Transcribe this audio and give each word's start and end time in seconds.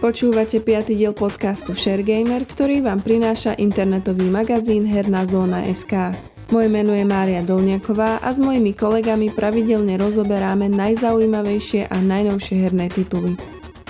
Počúvate 0.00 0.64
5. 0.64 0.96
diel 0.96 1.12
podcastu 1.12 1.76
ShareGamer, 1.76 2.48
ktorý 2.48 2.80
vám 2.80 3.04
prináša 3.04 3.52
internetový 3.60 4.32
magazín 4.32 4.88
Herná 4.88 5.28
zóna 5.28 5.60
SK. 5.68 6.16
Moje 6.48 6.72
meno 6.72 6.96
je 6.96 7.04
Mária 7.04 7.44
Dolniaková 7.44 8.16
a 8.16 8.32
s 8.32 8.40
mojimi 8.40 8.72
kolegami 8.72 9.28
pravidelne 9.28 10.00
rozoberáme 10.00 10.72
najzaujímavejšie 10.72 11.92
a 11.92 12.00
najnovšie 12.00 12.56
herné 12.64 12.88
tituly. 12.88 13.36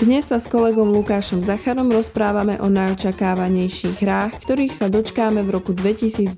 Dnes 0.02 0.34
sa 0.34 0.42
s 0.42 0.50
kolegom 0.50 0.91
Lukášom 0.91 1.46
Zacharom 1.46 1.95
rozprávame 1.95 2.58
o 2.58 2.66
najočakávanejších 2.66 4.02
hrách, 4.02 4.34
ktorých 4.42 4.74
sa 4.74 4.90
dočkáme 4.90 5.46
v 5.46 5.62
roku 5.62 5.79
2022. 5.79 6.34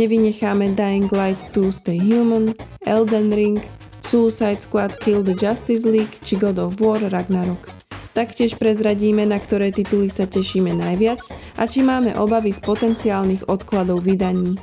Nevynecháme 0.00 0.72
Dying 0.72 1.12
Light 1.12 1.44
2 1.52 1.76
Stay 1.76 2.00
Human, 2.00 2.56
Elden 2.88 3.36
Ring, 3.36 3.60
Suicide 4.00 4.64
Squad 4.64 4.96
Kill 5.04 5.20
the 5.20 5.36
Justice 5.36 5.84
League 5.84 6.16
či 6.24 6.40
God 6.40 6.56
of 6.56 6.80
War 6.80 7.04
Ragnarok. 7.04 7.85
Taktiež 8.16 8.56
prezradíme, 8.56 9.28
na 9.28 9.36
ktoré 9.36 9.68
tituly 9.68 10.08
sa 10.08 10.24
tešíme 10.24 10.72
najviac 10.72 11.20
a 11.60 11.68
či 11.68 11.84
máme 11.84 12.16
obavy 12.16 12.48
z 12.48 12.64
potenciálnych 12.64 13.44
odkladov 13.44 14.08
vydaní. 14.08 14.56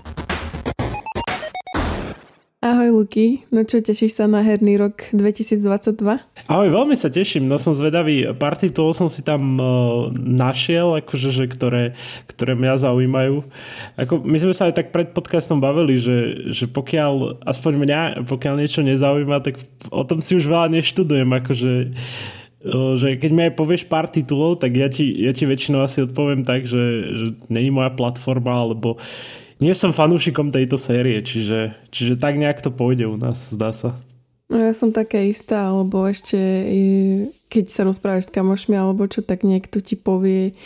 Ahoj 2.66 2.90
Luky, 2.98 3.46
no 3.54 3.62
čo 3.62 3.78
tešíš 3.78 4.18
sa 4.18 4.26
na 4.26 4.42
herný 4.42 4.82
rok 4.82 5.06
2022? 5.14 6.02
Ahoj, 6.50 6.70
veľmi 6.74 6.98
sa 6.98 7.14
teším, 7.14 7.46
no 7.46 7.62
som 7.62 7.78
zvedavý, 7.78 8.26
pár 8.34 8.58
titulov 8.58 8.98
som 8.98 9.06
si 9.06 9.22
tam 9.22 9.62
uh, 9.62 10.10
našiel, 10.18 10.98
akože, 11.06 11.30
že 11.30 11.46
ktoré, 11.46 11.94
ktoré 12.34 12.58
mňa 12.58 12.90
zaujímajú. 12.90 13.46
Ako, 14.02 14.26
my 14.26 14.38
sme 14.42 14.54
sa 14.58 14.66
aj 14.66 14.82
tak 14.82 14.88
pred 14.90 15.14
podcastom 15.14 15.62
bavili, 15.62 16.02
že, 16.02 16.50
že 16.50 16.66
pokiaľ, 16.66 17.46
aspoň 17.46 17.74
mňa, 17.86 18.02
pokiaľ 18.26 18.54
niečo 18.58 18.82
nezaujíma, 18.82 19.46
tak 19.46 19.62
o 19.94 20.02
tom 20.02 20.26
si 20.26 20.42
už 20.42 20.50
veľa 20.50 20.74
neštudujem, 20.74 21.30
akože 21.30 21.72
že 22.72 23.20
keď 23.20 23.32
mi 23.36 23.42
aj 23.52 23.54
povieš 23.60 23.84
pár 23.92 24.08
titulov, 24.08 24.64
tak 24.64 24.72
ja 24.80 24.88
ti, 24.88 25.04
ja 25.04 25.36
ti 25.36 25.44
väčšinou 25.44 25.84
asi 25.84 26.08
odpoviem 26.08 26.48
tak, 26.48 26.64
že, 26.64 26.84
že 27.12 27.26
není 27.52 27.70
moja 27.70 27.92
platforma, 27.92 28.56
alebo 28.56 28.96
nie 29.60 29.76
som 29.76 29.92
fanúšikom 29.92 30.52
tejto 30.52 30.80
série, 30.80 31.20
čiže, 31.20 31.76
čiže 31.92 32.16
tak 32.16 32.40
nejak 32.40 32.64
to 32.64 32.72
pôjde 32.72 33.08
u 33.08 33.20
nás, 33.20 33.52
zdá 33.52 33.76
sa. 33.76 34.00
No 34.52 34.60
ja 34.60 34.76
som 34.76 34.92
taká 34.92 35.24
istá, 35.24 35.72
alebo 35.72 36.04
ešte 36.06 36.38
keď 37.54 37.66
sa 37.70 37.86
rozprávaš 37.86 38.30
s 38.30 38.36
kamošmi 38.36 38.74
alebo 38.74 39.06
čo, 39.06 39.22
tak 39.22 39.46
niekto 39.46 39.78
ti 39.78 39.94
povie 39.94 40.58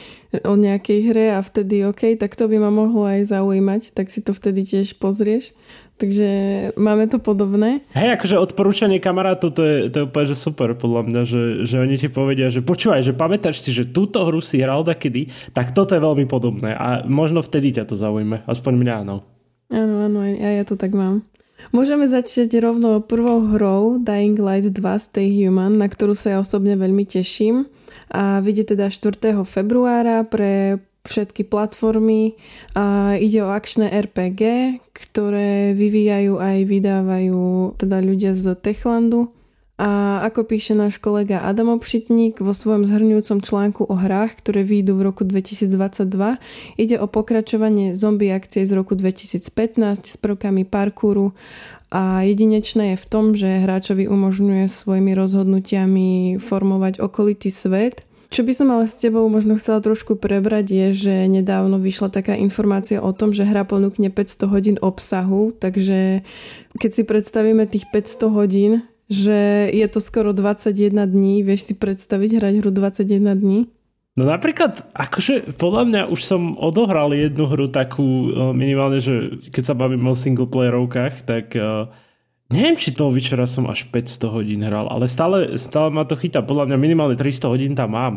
o 0.43 0.55
nejakej 0.55 0.99
hre 1.11 1.25
a 1.35 1.43
vtedy 1.43 1.83
OK, 1.83 2.15
tak 2.15 2.35
to 2.35 2.47
by 2.47 2.57
ma 2.59 2.71
mohlo 2.71 3.07
aj 3.07 3.27
zaujímať, 3.31 3.91
tak 3.91 4.07
si 4.07 4.23
to 4.23 4.31
vtedy 4.31 4.63
tiež 4.63 4.95
pozrieš. 4.99 5.51
Takže 5.97 6.29
máme 6.77 7.09
to 7.09 7.17
podobné. 7.17 7.81
Hej, 7.97 8.21
akože 8.21 8.37
odporúčanie 8.37 9.01
kamarátov, 9.01 9.49
to 9.57 9.65
je, 9.65 9.77
to 9.89 9.95
je 9.97 10.05
úplne 10.05 10.29
že 10.29 10.37
super 10.37 10.77
podľa 10.77 11.01
mňa, 11.09 11.21
že, 11.25 11.41
že 11.65 11.81
oni 11.81 11.97
ti 11.97 12.05
povedia, 12.05 12.53
že 12.53 12.61
počúvaj, 12.61 13.01
že 13.01 13.17
pamätáš 13.17 13.65
si, 13.65 13.73
že 13.73 13.89
túto 13.89 14.21
hru 14.21 14.37
si 14.37 14.61
hral 14.61 14.85
kedy, 14.85 15.53
tak 15.57 15.73
toto 15.73 15.97
je 15.97 16.01
veľmi 16.05 16.29
podobné 16.29 16.77
a 16.77 17.01
možno 17.09 17.41
vtedy 17.41 17.73
ťa 17.73 17.89
to 17.89 17.97
zaujme, 17.97 18.45
aspoň 18.45 18.73
mňa 18.77 18.93
áno. 19.01 19.25
Áno, 19.73 20.05
áno, 20.05 20.17
aj 20.21 20.33
ja, 20.37 20.49
ja 20.61 20.63
to 20.69 20.77
tak 20.77 20.93
mám. 20.93 21.25
Môžeme 21.73 22.05
začať 22.05 22.53
rovno 22.61 23.01
prvou 23.01 23.43
hrou 23.57 23.97
Dying 23.97 24.37
Light 24.37 24.69
2 24.69 24.77
Stay 25.01 25.27
Human, 25.33 25.81
na 25.81 25.89
ktorú 25.89 26.13
sa 26.13 26.37
ja 26.37 26.39
osobne 26.39 26.77
veľmi 26.77 27.03
teším. 27.03 27.67
A 28.07 28.39
vyjde 28.39 28.77
teda 28.77 28.87
4. 28.87 29.33
februára 29.43 30.23
pre 30.23 30.79
všetky 31.07 31.47
platformy. 31.47 32.35
A 32.75 33.15
ide 33.15 33.41
o 33.41 33.49
akčné 33.49 33.89
RPG, 33.89 34.41
ktoré 34.91 35.71
vyvíjajú 35.73 36.37
aj 36.37 36.57
vydávajú 36.67 37.41
teda 37.79 37.97
ľudia 38.03 38.31
z 38.35 38.53
Techlandu. 38.59 39.31
A 39.77 40.25
ako 40.25 40.49
píše 40.49 40.73
náš 40.73 40.97
kolega 40.97 41.45
Adam 41.45 41.69
Obšitník 41.69 42.41
vo 42.41 42.49
svojom 42.49 42.89
zhrňujúcom 42.89 43.45
článku 43.45 43.85
o 43.85 43.93
hrách, 43.93 44.41
ktoré 44.41 44.65
výjdu 44.65 44.97
v 44.97 45.05
roku 45.05 45.21
2022, 45.21 46.41
ide 46.81 46.97
o 46.97 47.05
pokračovanie 47.05 47.93
zombie 47.93 48.33
akcie 48.33 48.65
z 48.65 48.73
roku 48.73 48.97
2015 48.97 49.37
s 50.01 50.17
prvkami 50.17 50.65
parkouru 50.65 51.37
a 51.93 52.25
jedinečné 52.25 52.97
je 52.97 52.97
v 52.99 53.07
tom, 53.07 53.25
že 53.37 53.63
hráčovi 53.63 54.09
umožňuje 54.11 54.65
svojimi 54.65 55.13
rozhodnutiami 55.15 56.41
formovať 56.41 56.99
okolitý 56.99 57.53
svet 57.53 58.03
čo 58.27 58.43
by 58.43 58.53
som 58.53 58.67
ale 58.75 58.91
s 58.91 58.99
tebou 58.99 59.23
možno 59.31 59.55
chcela 59.55 59.79
trošku 59.79 60.19
prebrať 60.19 60.67
je, 60.67 60.87
že 61.07 61.15
nedávno 61.31 61.79
vyšla 61.79 62.11
taká 62.11 62.35
informácia 62.35 62.99
o 62.99 63.15
tom, 63.15 63.31
že 63.31 63.47
hra 63.47 63.63
ponúkne 63.63 64.11
500 64.11 64.51
hodín 64.51 64.77
obsahu, 64.83 65.55
takže 65.55 66.27
keď 66.75 66.91
si 66.91 67.03
predstavíme 67.07 67.63
tých 67.71 67.87
500 67.89 68.27
hodín, 68.27 68.71
že 69.07 69.71
je 69.71 69.87
to 69.87 70.03
skoro 70.03 70.35
21 70.35 71.07
dní, 71.07 71.39
vieš 71.39 71.71
si 71.71 71.73
predstaviť 71.79 72.43
hrať 72.43 72.53
hru 72.59 72.71
21 72.75 73.39
dní? 73.39 73.59
No 74.17 74.25
napríklad, 74.25 74.81
akože 74.97 75.55
podľa 75.61 75.83
mňa 75.87 76.01
už 76.09 76.19
som 76.25 76.57
odohral 76.57 77.13
jednu 77.13 77.45
hru 77.47 77.69
takú 77.69 78.03
e, 78.03 78.27
minimálne, 78.51 78.97
že 78.97 79.37
keď 79.53 79.63
sa 79.63 79.77
bavím 79.77 80.09
o 80.09 80.17
singleplayerovkách, 80.17 81.21
tak 81.21 81.53
uh, 81.53 81.85
Neviem, 82.47 82.79
či 82.79 82.95
toho 82.95 83.11
večera 83.11 83.43
som 83.43 83.67
až 83.67 83.83
500 83.91 84.31
hodín 84.31 84.63
hral, 84.63 84.87
ale 84.87 85.11
stále, 85.11 85.59
stále 85.59 85.91
ma 85.91 86.07
to 86.07 86.15
chytá. 86.15 86.39
Podľa 86.39 86.71
mňa 86.71 86.77
minimálne 86.79 87.19
300 87.19 87.51
hodín 87.51 87.75
tam 87.75 87.91
mám. 87.91 88.15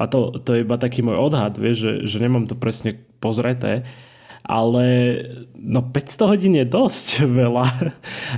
A 0.00 0.08
to, 0.08 0.32
to 0.40 0.56
je 0.56 0.64
iba 0.64 0.76
taký 0.80 1.04
môj 1.04 1.20
odhad, 1.20 1.56
vieš, 1.56 1.84
že, 1.84 1.92
že 2.08 2.16
nemám 2.20 2.48
to 2.48 2.56
presne 2.56 2.96
pozreté 3.20 3.84
ale 4.46 4.86
no 5.58 5.82
500 5.82 6.30
hodín 6.30 6.54
je 6.54 6.66
dosť 6.66 7.06
veľa. 7.42 7.66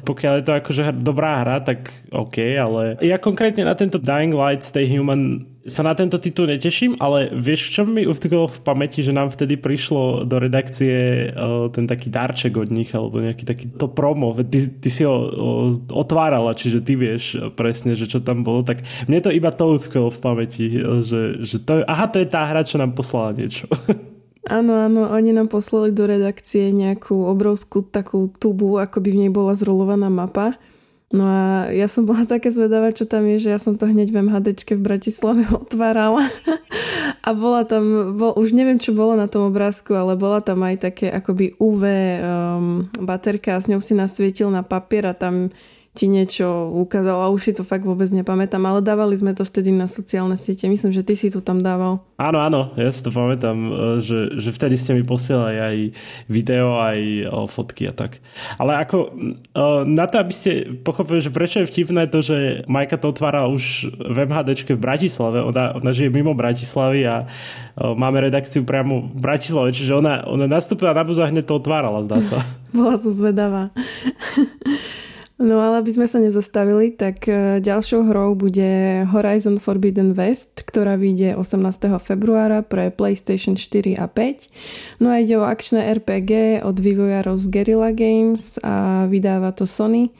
Pokiaľ 0.09 0.33
je 0.41 0.45
to 0.45 0.53
akože 0.57 0.83
dobrá 1.05 1.45
hra, 1.45 1.61
tak 1.61 1.93
OK, 2.11 2.41
ale 2.57 2.97
ja 3.05 3.21
konkrétne 3.21 3.69
na 3.69 3.77
tento 3.77 4.01
Dying 4.01 4.33
Light 4.33 4.65
Stay 4.65 4.89
Human 4.89 5.45
sa 5.69 5.85
na 5.85 5.93
tento 5.93 6.17
titul 6.17 6.49
neteším, 6.49 6.97
ale 6.97 7.29
vieš, 7.29 7.77
čo 7.77 7.85
mi 7.85 8.09
utkolo 8.09 8.49
v 8.49 8.59
pamäti, 8.65 9.05
že 9.05 9.13
nám 9.13 9.29
vtedy 9.29 9.61
prišlo 9.61 10.25
do 10.25 10.41
redakcie 10.41 11.29
uh, 11.29 11.69
ten 11.69 11.85
taký 11.85 12.09
darček 12.09 12.57
od 12.57 12.73
nich, 12.73 12.89
alebo 12.97 13.21
nejaký 13.21 13.45
taký 13.45 13.69
to 13.77 13.85
promo, 13.85 14.33
ty, 14.33 14.65
ty 14.65 14.89
si 14.89 15.05
ho 15.05 15.29
otvárala, 15.93 16.57
čiže 16.57 16.81
ty 16.81 16.97
vieš 16.97 17.37
presne, 17.53 17.93
že 17.95 18.09
čo 18.09 18.25
tam 18.25 18.43
bolo, 18.49 18.65
tak 18.65 18.81
mne 19.07 19.21
to 19.21 19.29
iba 19.29 19.53
to 19.53 19.69
utkolo 19.69 20.09
v 20.09 20.19
pamäti, 20.25 20.65
že, 21.05 21.45
že 21.45 21.61
to, 21.61 21.85
aha, 21.85 22.09
to 22.09 22.25
je 22.25 22.29
tá 22.33 22.49
hra, 22.49 22.65
čo 22.65 22.81
nám 22.81 22.97
poslala 22.97 23.37
niečo. 23.37 23.69
Áno, 24.49 24.73
áno, 24.81 25.13
oni 25.13 25.37
nám 25.37 25.53
poslali 25.53 25.93
do 25.93 26.09
redakcie 26.09 26.73
nejakú 26.73 27.29
obrovskú 27.29 27.85
takú 27.85 28.33
tubu, 28.33 28.81
ako 28.81 29.05
by 29.05 29.09
v 29.13 29.19
nej 29.25 29.31
bola 29.31 29.53
zrolovaná 29.53 30.09
mapa. 30.09 30.57
No 31.09 31.25
a 31.25 31.73
ja 31.73 31.89
som 31.89 32.05
bola 32.05 32.29
také 32.35 32.53
zvedavá, 32.53 32.93
čo 32.93 33.09
tam 33.09 33.25
je, 33.29 33.49
že 33.49 33.53
ja 33.53 33.61
som 33.61 33.77
to 33.77 33.89
hneď 33.89 34.13
v 34.13 34.25
MHDčke 34.25 34.77
v 34.77 34.85
Bratislave 34.85 35.45
otvárala. 35.63 36.29
A 37.29 37.37
bola 37.37 37.69
tam, 37.69 38.17
bol, 38.17 38.33
už 38.41 38.57
neviem, 38.57 38.81
čo 38.81 38.97
bolo 38.97 39.13
na 39.13 39.29
tom 39.29 39.53
obrázku, 39.53 39.93
ale 39.93 40.17
bola 40.17 40.41
tam 40.41 40.65
aj 40.65 40.81
také 40.81 41.13
akoby 41.13 41.53
UV 41.61 41.83
um, 41.85 42.89
baterka 43.05 43.53
a 43.53 43.61
s 43.61 43.69
ňou 43.69 43.85
si 43.85 43.93
nasvietil 43.93 44.49
na 44.49 44.65
papier 44.65 45.05
a 45.05 45.13
tam 45.13 45.53
ti 45.99 46.07
niečo 46.07 46.71
ukázal 46.79 47.27
a 47.27 47.35
už 47.35 47.41
si 47.43 47.53
to 47.59 47.67
fakt 47.67 47.83
vôbec 47.83 48.07
nepamätám, 48.15 48.63
ale 48.63 48.79
dávali 48.87 49.19
sme 49.19 49.35
to 49.35 49.43
vtedy 49.43 49.75
na 49.75 49.91
sociálne 49.91 50.39
siete. 50.39 50.71
Myslím, 50.71 50.95
že 50.95 51.03
ty 51.03 51.19
si 51.19 51.27
to 51.27 51.43
tam 51.43 51.59
dával. 51.59 52.07
Áno, 52.15 52.39
áno, 52.39 52.71
ja 52.79 52.87
si 52.95 53.03
to 53.03 53.11
pamätám, 53.11 53.59
e, 53.59 53.71
že, 53.99 54.39
že 54.39 54.55
vtedy 54.55 54.79
ste 54.79 54.95
mi 54.95 55.03
posielali 55.03 55.59
aj 55.59 55.77
video, 56.31 56.79
aj 56.79 56.99
o, 57.35 57.51
fotky 57.51 57.91
a 57.91 57.93
tak. 57.99 58.23
Ale 58.63 58.79
ako 58.79 59.11
e, 59.11 59.35
na 59.91 60.07
to, 60.07 60.23
aby 60.23 60.31
ste 60.31 60.79
pochopili, 60.87 61.19
že 61.19 61.35
prečo 61.35 61.67
je 61.67 61.67
vtipné 61.67 62.07
to, 62.07 62.23
že 62.23 62.63
Majka 62.71 62.95
to 62.95 63.11
otvára 63.11 63.51
už 63.51 63.91
v 63.99 64.17
MHDčke 64.23 64.79
v 64.79 64.83
Bratislave, 64.83 65.43
ona, 65.43 65.75
ona 65.75 65.91
žije 65.91 66.15
mimo 66.15 66.31
Bratislavy 66.39 67.03
a 67.11 67.27
máme 67.79 68.23
redakciu 68.23 68.63
priamo 68.63 69.11
v 69.15 69.19
Bratislave, 69.19 69.75
čiže 69.75 69.99
ona, 69.99 70.27
ona 70.27 70.47
nastúpila 70.47 70.95
na 70.95 71.03
buzu 71.03 71.27
a 71.27 71.31
hneď 71.31 71.47
to 71.47 71.59
otvárala, 71.59 72.07
zdá 72.07 72.23
sa. 72.23 72.39
Bola 72.75 72.95
som 72.95 73.11
zvedavá. 73.11 73.75
No 75.39 75.63
ale 75.63 75.79
aby 75.79 75.95
sme 75.95 76.11
sa 76.11 76.19
nezastavili, 76.19 76.91
tak 76.91 77.31
e, 77.31 77.63
ďalšou 77.63 78.11
hrou 78.11 78.35
bude 78.35 79.07
Horizon 79.15 79.63
Forbidden 79.63 80.19
West, 80.19 80.67
ktorá 80.67 80.99
vyjde 80.99 81.39
18. 81.39 81.63
februára 82.03 82.67
pre 82.67 82.91
PlayStation 82.91 83.55
4 83.55 84.03
a 84.03 84.11
5. 84.11 84.99
No 84.99 85.15
a 85.15 85.23
ide 85.23 85.39
o 85.39 85.47
akčné 85.47 85.95
RPG 86.03 86.67
od 86.67 86.83
vývojárov 86.83 87.39
z 87.39 87.47
Guerrilla 87.55 87.95
Games 87.95 88.59
a 88.67 89.07
vydáva 89.07 89.55
to 89.55 89.63
Sony. 89.63 90.11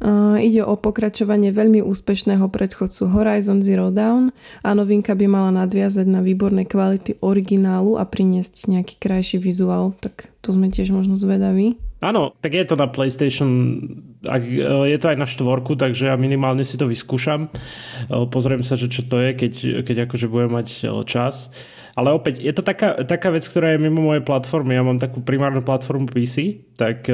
Uh, 0.00 0.36
ide 0.40 0.64
o 0.64 0.74
pokračovanie 0.80 1.54
veľmi 1.54 1.84
úspešného 1.84 2.48
predchodcu 2.50 3.08
Horizon 3.14 3.62
Zero 3.62 3.88
Dawn 3.94 4.34
a 4.64 4.74
novinka 4.74 5.14
by 5.14 5.24
mala 5.30 5.54
nadviazať 5.54 6.04
na 6.08 6.18
výborné 6.18 6.66
kvality 6.66 7.20
originálu 7.22 8.00
a 8.00 8.04
priniesť 8.04 8.68
nejaký 8.68 8.96
krajší 9.00 9.38
vizuál, 9.38 9.94
tak 10.02 10.28
to 10.42 10.50
sme 10.50 10.68
tiež 10.68 10.90
možno 10.90 11.14
zvedaví. 11.16 11.78
Áno, 12.04 12.36
tak 12.36 12.52
je 12.52 12.68
to 12.68 12.76
na 12.76 12.84
PlayStation, 12.84 13.80
ak, 14.28 14.44
e, 14.44 14.60
je 14.92 14.98
to 15.00 15.08
aj 15.08 15.16
na 15.16 15.24
štvorku, 15.24 15.72
takže 15.72 16.12
ja 16.12 16.20
minimálne 16.20 16.60
si 16.60 16.76
to 16.76 16.84
vyskúšam. 16.84 17.48
E, 17.48 17.50
pozriem 18.28 18.60
sa, 18.60 18.76
že 18.76 18.92
čo 18.92 19.08
to 19.08 19.24
je, 19.24 19.32
keď, 19.32 19.52
keď 19.88 19.96
akože 20.04 20.28
budem 20.28 20.52
mať 20.52 20.68
e, 20.84 21.00
čas. 21.08 21.48
Ale 21.96 22.12
opäť, 22.12 22.44
je 22.44 22.52
to 22.52 22.60
taká, 22.60 23.08
taká 23.08 23.32
vec, 23.32 23.48
ktorá 23.48 23.72
je 23.72 23.80
mimo 23.80 24.04
mojej 24.04 24.20
platformy. 24.20 24.76
Ja 24.76 24.84
mám 24.84 25.00
takú 25.00 25.24
primárnu 25.24 25.64
platformu 25.64 26.10
PC, 26.10 26.66
tak 26.74 27.06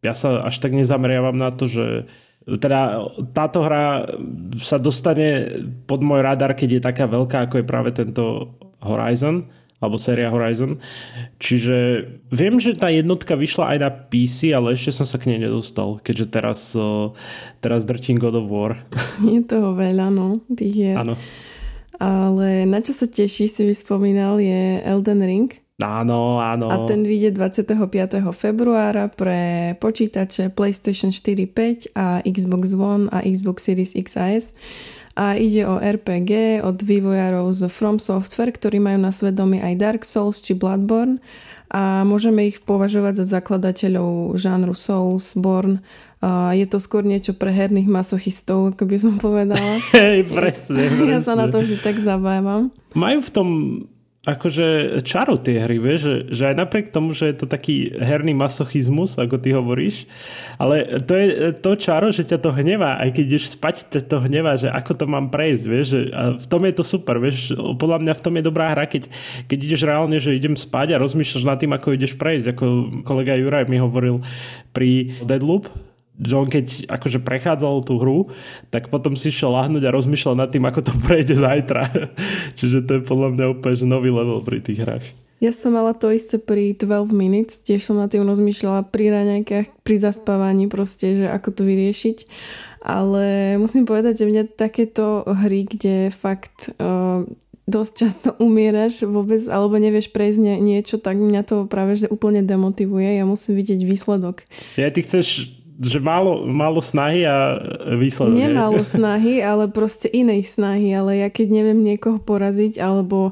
ja 0.00 0.14
sa 0.16 0.48
až 0.48 0.56
tak 0.56 0.72
nezameriavam 0.72 1.36
na 1.36 1.52
to, 1.52 1.68
že 1.68 2.08
teda 2.48 3.12
táto 3.36 3.60
hra 3.60 4.08
sa 4.56 4.80
dostane 4.80 5.60
pod 5.84 6.00
môj 6.00 6.24
radar, 6.24 6.56
keď 6.56 6.80
je 6.80 6.86
taká 6.88 7.04
veľká, 7.04 7.44
ako 7.44 7.60
je 7.60 7.68
práve 7.68 7.92
tento 7.92 8.56
Horizon 8.80 9.52
alebo 9.78 9.94
séria 9.94 10.30
Horizon. 10.30 10.82
Čiže 11.38 12.06
viem, 12.34 12.58
že 12.58 12.74
tá 12.74 12.90
jednotka 12.90 13.38
vyšla 13.38 13.74
aj 13.74 13.78
na 13.78 13.90
PC, 13.90 14.50
ale 14.50 14.74
ešte 14.74 14.90
som 14.90 15.06
sa 15.06 15.22
k 15.22 15.30
nej 15.30 15.46
nedostal, 15.46 16.02
keďže 16.02 16.26
teraz, 16.30 16.60
teraz 17.62 17.86
drtím 17.86 18.18
God 18.18 18.42
of 18.42 18.50
War. 18.50 18.82
Je 19.22 19.42
toho 19.46 19.78
veľa, 19.78 20.10
no, 20.10 20.42
tých 20.50 20.74
je. 20.74 20.92
Áno. 20.98 21.14
Ale 21.98 22.62
na 22.62 22.78
čo 22.78 22.94
sa 22.94 23.10
teší, 23.10 23.50
si 23.50 23.62
vyspomínal, 23.66 24.38
je 24.38 24.78
Elden 24.86 25.18
Ring. 25.18 25.50
Áno, 25.78 26.42
áno. 26.42 26.66
A 26.70 26.90
ten 26.90 27.06
vyjde 27.06 27.38
25. 27.38 28.18
februára 28.34 29.06
pre 29.06 29.74
počítače 29.78 30.50
PlayStation 30.50 31.14
4, 31.14 31.46
5 31.46 31.94
a 31.94 32.18
Xbox 32.26 32.74
One 32.74 33.06
a 33.14 33.22
Xbox 33.22 33.62
Series 33.62 33.94
X 33.94 34.18
a 35.18 35.34
ide 35.34 35.66
o 35.66 35.82
RPG 35.82 36.62
od 36.62 36.78
vývojárov 36.78 37.50
z 37.50 37.66
From 37.66 37.98
Software, 37.98 38.54
ktorí 38.54 38.78
majú 38.78 39.02
na 39.02 39.10
svedomí 39.10 39.58
aj 39.58 39.74
Dark 39.74 40.02
Souls 40.06 40.38
či 40.38 40.54
Bloodborne 40.54 41.18
a 41.74 42.06
môžeme 42.06 42.46
ich 42.46 42.62
považovať 42.62 43.26
za 43.26 43.42
zakladateľov 43.42 44.38
žánru 44.38 44.78
Souls, 44.78 45.34
Born. 45.34 45.82
A 46.22 46.54
je 46.54 46.66
to 46.70 46.78
skôr 46.78 47.02
niečo 47.02 47.34
pre 47.34 47.50
herných 47.50 47.90
masochistov, 47.90 48.74
ako 48.74 48.86
by 48.86 48.96
som 48.98 49.14
povedala. 49.18 49.82
Hej, 49.98 50.30
presne, 50.30 50.86
presne. 50.86 51.10
Ja 51.10 51.20
sa 51.20 51.34
na 51.34 51.50
to 51.50 51.66
vždy 51.66 51.82
tak 51.82 51.98
zabávam. 51.98 52.70
Majú 52.94 53.18
v 53.18 53.30
tom 53.34 53.48
akože 54.28 55.00
čaro 55.08 55.40
tie 55.40 55.64
hry, 55.64 55.80
vieš, 55.80 56.00
že, 56.04 56.16
že 56.28 56.42
aj 56.52 56.56
napriek 56.60 56.86
tomu, 56.92 57.16
že 57.16 57.32
je 57.32 57.36
to 57.40 57.46
taký 57.48 57.96
herný 57.96 58.36
masochizmus, 58.36 59.16
ako 59.16 59.40
ty 59.40 59.56
hovoríš, 59.56 60.04
ale 60.60 61.00
to 61.00 61.16
je 61.16 61.28
to 61.56 61.72
čaro, 61.80 62.12
že 62.12 62.28
ťa 62.28 62.38
to 62.44 62.50
hnevá, 62.52 63.00
aj 63.00 63.16
keď 63.16 63.24
ideš 63.24 63.56
spať, 63.56 63.88
ťa 63.88 64.02
to 64.04 64.16
hnevá, 64.20 64.60
že 64.60 64.68
ako 64.68 64.92
to 65.00 65.04
mám 65.08 65.32
prejsť, 65.32 65.64
vieš, 65.64 65.86
že 65.96 66.00
a 66.12 66.22
v 66.36 66.46
tom 66.46 66.62
je 66.68 66.74
to 66.76 66.84
super, 66.84 67.16
vieš, 67.16 67.56
podľa 67.56 68.04
mňa 68.04 68.12
v 68.12 68.24
tom 68.28 68.34
je 68.36 68.44
dobrá 68.44 68.76
hra, 68.76 68.84
keď, 68.84 69.08
keď 69.48 69.58
ideš 69.64 69.82
reálne, 69.88 70.20
že 70.20 70.36
idem 70.36 70.52
spať 70.52 70.92
a 70.92 71.00
rozmýšľaš 71.00 71.48
nad 71.48 71.56
tým, 71.56 71.72
ako 71.72 71.96
ideš 71.96 72.12
prejsť, 72.20 72.52
ako 72.52 72.64
kolega 73.08 73.32
Juraj 73.32 73.64
mi 73.64 73.80
hovoril 73.80 74.20
pri 74.76 75.16
Deadloop, 75.24 75.87
John 76.18 76.50
keď 76.50 76.90
akože 76.90 77.22
prechádzal 77.22 77.86
tú 77.86 78.02
hru, 78.02 78.18
tak 78.74 78.90
potom 78.90 79.14
si 79.14 79.30
šiel 79.30 79.54
lahnúť 79.54 79.86
a 79.86 79.94
rozmýšľal 79.94 80.34
nad 80.34 80.50
tým, 80.50 80.66
ako 80.66 80.80
to 80.90 80.92
prejde 81.06 81.38
zajtra. 81.38 81.88
Čiže 82.58 82.84
to 82.84 82.90
je 82.98 83.02
podľa 83.06 83.28
mňa 83.38 83.44
úplne 83.54 83.76
že 83.78 83.86
nový 83.86 84.10
level 84.10 84.42
pri 84.42 84.58
tých 84.58 84.82
hrách. 84.82 85.06
Ja 85.38 85.54
som 85.54 85.78
mala 85.78 85.94
to 85.94 86.10
isté 86.10 86.34
pri 86.34 86.74
12 86.74 87.14
minutes, 87.14 87.62
tiež 87.62 87.86
som 87.86 87.94
nad 87.94 88.10
tým 88.10 88.26
rozmýšľala 88.26 88.90
pri 88.90 89.14
raňajkách, 89.14 89.86
pri 89.86 89.96
zaspávaní 90.02 90.66
proste, 90.66 91.14
že 91.14 91.26
ako 91.30 91.54
to 91.54 91.62
vyriešiť. 91.62 92.18
Ale 92.82 93.54
musím 93.54 93.86
povedať, 93.86 94.22
že 94.22 94.30
mňa 94.30 94.58
takéto 94.58 95.22
hry, 95.22 95.62
kde 95.62 96.10
fakt 96.10 96.74
uh, 96.82 97.22
dosť 97.68 97.92
často 97.94 98.28
umieraš 98.40 99.04
vôbec, 99.04 99.44
alebo 99.46 99.76
nevieš 99.76 100.10
prejsť 100.10 100.38
nie, 100.40 100.56
niečo, 100.58 100.96
tak 100.96 101.20
mňa 101.20 101.42
to 101.44 101.56
práve 101.68 102.00
že 102.00 102.10
úplne 102.10 102.40
demotivuje. 102.40 103.20
Ja 103.20 103.28
musím 103.28 103.60
vidieť 103.60 103.84
výsledok. 103.84 104.42
Ja, 104.80 104.88
ty 104.88 105.04
chceš 105.04 105.57
že 105.78 106.02
málo, 106.02 106.42
málo 106.50 106.82
snahy 106.82 107.22
a 107.22 107.62
výsledok. 107.94 108.34
Nie 108.34 108.50
málo 108.50 108.82
snahy, 108.98 109.38
ale 109.38 109.70
proste 109.70 110.10
inej 110.10 110.50
snahy. 110.50 110.90
Ale 110.90 111.22
ja 111.22 111.28
keď 111.30 111.62
neviem 111.62 111.80
niekoho 111.86 112.18
poraziť, 112.18 112.82
alebo 112.82 113.30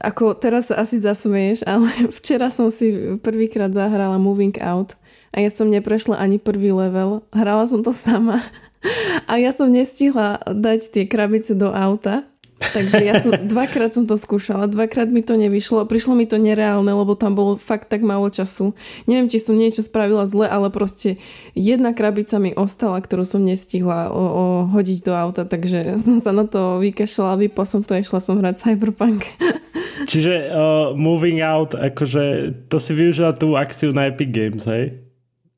ako 0.00 0.36
teraz 0.36 0.72
sa 0.72 0.80
asi 0.80 0.96
zasmieš, 0.96 1.64
ale 1.70 1.92
včera 2.08 2.48
som 2.48 2.72
si 2.72 3.16
prvýkrát 3.20 3.70
zahrala 3.70 4.16
Moving 4.16 4.56
Out 4.64 4.96
a 5.34 5.44
ja 5.44 5.50
som 5.52 5.68
neprešla 5.68 6.16
ani 6.16 6.40
prvý 6.40 6.72
level. 6.72 7.20
Hrala 7.36 7.68
som 7.68 7.84
to 7.84 7.92
sama 7.92 8.40
a 9.30 9.36
ja 9.36 9.52
som 9.52 9.68
nestihla 9.68 10.40
dať 10.48 10.88
tie 10.88 11.04
krabice 11.04 11.52
do 11.52 11.68
auta 11.68 12.24
Takže 12.72 12.96
ja 13.04 13.20
som, 13.20 13.34
dvakrát 13.34 13.92
som 13.92 14.08
to 14.08 14.16
skúšala, 14.16 14.70
dvakrát 14.70 15.10
mi 15.10 15.20
to 15.20 15.36
nevyšlo, 15.36 15.84
prišlo 15.84 16.16
mi 16.16 16.24
to 16.24 16.40
nereálne, 16.40 16.88
lebo 16.88 17.12
tam 17.18 17.36
bolo 17.36 17.60
fakt 17.60 17.92
tak 17.92 18.00
málo 18.00 18.30
času. 18.32 18.72
Neviem, 19.04 19.28
či 19.28 19.42
som 19.42 19.58
niečo 19.58 19.84
spravila 19.84 20.24
zle, 20.24 20.48
ale 20.48 20.72
proste 20.72 21.20
jedna 21.52 21.92
krabica 21.92 22.40
mi 22.40 22.56
ostala, 22.56 23.02
ktorú 23.02 23.28
som 23.28 23.44
nestihla 23.44 24.08
o, 24.08 24.22
o 24.22 24.44
hodiť 24.70 24.98
do 25.04 25.12
auta, 25.12 25.42
takže 25.44 26.00
som 26.00 26.22
sa 26.22 26.32
na 26.32 26.48
to 26.48 26.80
vykašľala, 26.80 27.44
vypla 27.44 27.66
som 27.68 27.84
to 27.84 27.98
a 27.98 28.00
išla 28.00 28.20
som 28.22 28.40
hrať 28.40 28.64
Cyberpunk. 28.64 29.26
Čiže 30.10 30.50
uh, 30.50 30.96
moving 30.96 31.42
out, 31.42 31.74
akože 31.74 32.54
to 32.70 32.76
si 32.78 32.92
využila 32.94 33.34
tú 33.34 33.54
akciu 33.58 33.90
na 33.90 34.10
Epic 34.10 34.30
Games, 34.30 34.64
hej? 34.66 35.04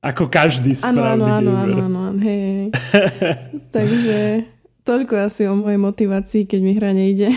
Ako 0.07 0.31
každý 0.31 0.77
správny 0.77 1.25
áno, 1.25 1.25
áno, 1.27 1.51
áno, 1.57 1.77
áno, 1.83 1.99
áno, 2.15 2.21
hej. 2.23 2.71
Takže 3.77 4.17
Toľko 4.87 5.15
asi 5.19 5.51
o 5.51 5.59
mojej 5.59 5.83
motivácii, 5.83 6.43
keď 6.47 6.61
mi 6.63 6.73
hra 6.79 6.95
nejde. 6.95 7.35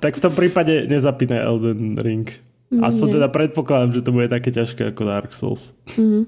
Tak 0.00 0.16
v 0.16 0.24
tom 0.28 0.32
prípade 0.32 0.88
nezapínaj 0.88 1.40
Elden 1.40 2.00
Ring. 2.00 2.28
Aspoň 2.72 3.20
teda 3.20 3.28
predpokladám, 3.30 3.96
že 3.96 4.04
to 4.04 4.10
bude 4.16 4.32
také 4.32 4.52
ťažké 4.52 4.92
ako 4.92 5.02
Dark 5.04 5.32
Souls. 5.36 5.76
Mm. 5.96 6.26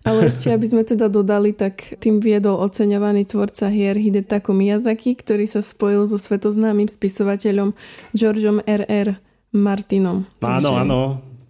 Ale 0.00 0.32
ešte, 0.32 0.48
aby 0.48 0.64
sme 0.64 0.82
teda 0.86 1.12
dodali, 1.12 1.52
tak 1.52 2.00
tým 2.00 2.24
viedol 2.24 2.56
oceňovaný 2.56 3.28
tvorca 3.28 3.68
hier 3.68 3.98
Hidetako 3.98 4.56
Miyazaki, 4.56 5.12
ktorý 5.12 5.44
sa 5.44 5.60
spojil 5.60 6.08
so 6.08 6.16
svetoznámym 6.16 6.88
spisovateľom 6.88 7.76
Georgeom 8.16 8.64
R.R. 8.64 9.20
Martinom. 9.52 10.24
Áno, 10.40 10.70
Takže... 10.72 10.82
áno. 10.82 11.00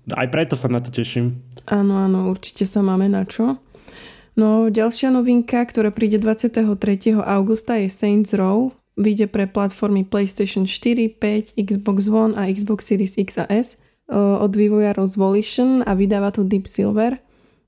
Aj 0.09 0.29
preto 0.33 0.57
sa 0.57 0.73
na 0.73 0.81
to 0.81 0.89
teším. 0.89 1.45
Áno, 1.69 2.01
áno, 2.01 2.33
určite 2.33 2.65
sa 2.65 2.81
máme 2.81 3.13
na 3.13 3.29
čo. 3.29 3.61
No 4.39 4.71
ďalšia 4.71 5.11
novinka, 5.11 5.59
ktorá 5.67 5.91
príde 5.91 6.23
23. 6.23 6.63
augusta 7.27 7.75
je 7.75 7.91
Saints 7.91 8.31
Row. 8.39 8.71
Vyjde 8.95 9.27
pre 9.27 9.51
platformy 9.51 10.07
PlayStation 10.07 10.63
4, 10.63 11.19
5, 11.19 11.59
Xbox 11.59 12.07
One 12.07 12.39
a 12.39 12.47
Xbox 12.47 12.87
Series 12.87 13.19
X 13.19 13.43
a 13.43 13.51
S 13.51 13.83
od 14.15 14.55
vývojárov 14.55 15.11
z 15.11 15.15
Volition 15.19 15.83
a 15.83 15.99
vydáva 15.99 16.31
to 16.31 16.47
Deep 16.47 16.71
Silver. 16.71 17.19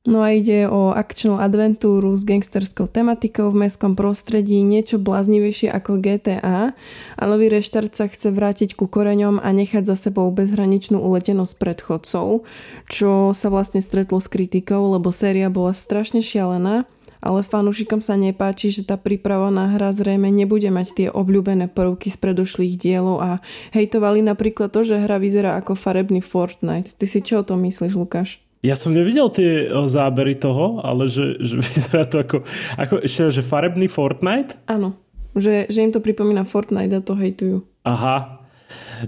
No 0.08 0.24
a 0.24 0.32
ide 0.32 0.64
o 0.64 0.96
akčnú 0.96 1.36
adventúru 1.36 2.16
s 2.16 2.24
gangsterskou 2.24 2.88
tematikou 2.88 3.52
v 3.52 3.68
mestskom 3.68 3.92
prostredí, 3.92 4.64
niečo 4.64 4.96
bláznivejšie 4.96 5.68
ako 5.68 6.00
GTA 6.00 6.72
a 7.20 7.22
nový 7.28 7.52
reštart 7.52 7.92
sa 7.92 8.08
chce 8.08 8.32
vrátiť 8.32 8.80
ku 8.80 8.88
koreňom 8.88 9.44
a 9.44 9.48
nechať 9.52 9.84
za 9.84 10.00
sebou 10.00 10.32
bezhraničnú 10.32 10.96
uletenosť 10.96 11.52
predchodcov, 11.60 12.48
čo 12.88 13.36
sa 13.36 13.48
vlastne 13.52 13.84
stretlo 13.84 14.24
s 14.24 14.32
kritikou, 14.32 14.88
lebo 14.88 15.12
séria 15.12 15.52
bola 15.52 15.76
strašne 15.76 16.24
šialená 16.24 16.88
ale 17.20 17.44
fanúšikom 17.44 18.00
sa 18.00 18.16
nepáči, 18.16 18.72
že 18.72 18.88
tá 18.88 18.96
príprava 18.96 19.52
na 19.52 19.68
hra 19.68 19.92
zrejme 19.92 20.32
nebude 20.32 20.72
mať 20.72 20.88
tie 20.96 21.08
obľúbené 21.12 21.68
prvky 21.68 22.08
z 22.08 22.16
predošlých 22.16 22.80
dielov 22.80 23.20
a 23.20 23.30
hejtovali 23.76 24.24
napríklad 24.24 24.72
to, 24.72 24.88
že 24.88 25.04
hra 25.04 25.20
vyzerá 25.20 25.60
ako 25.60 25.76
farebný 25.76 26.24
Fortnite. 26.24 26.96
Ty 26.96 27.04
si 27.04 27.20
čo 27.20 27.44
o 27.44 27.46
tom 27.46 27.60
myslíš, 27.68 27.92
Lukáš? 27.92 28.40
Ja 28.60 28.76
som 28.76 28.92
nevidel 28.92 29.24
tie 29.32 29.72
zábery 29.88 30.36
toho, 30.36 30.84
ale 30.84 31.08
že, 31.08 31.40
že 31.40 31.56
vyzerá 31.64 32.04
to 32.04 32.20
ako, 32.20 32.36
ako 32.76 32.94
ešte, 33.00 33.40
že 33.40 33.42
farebný 33.44 33.88
Fortnite? 33.88 34.60
Áno, 34.68 35.00
že, 35.32 35.64
že 35.72 35.80
im 35.80 35.92
to 35.92 36.04
pripomína 36.04 36.44
Fortnite 36.44 37.00
a 37.00 37.04
to 37.04 37.16
hejtujú. 37.16 37.64
Aha. 37.88 38.44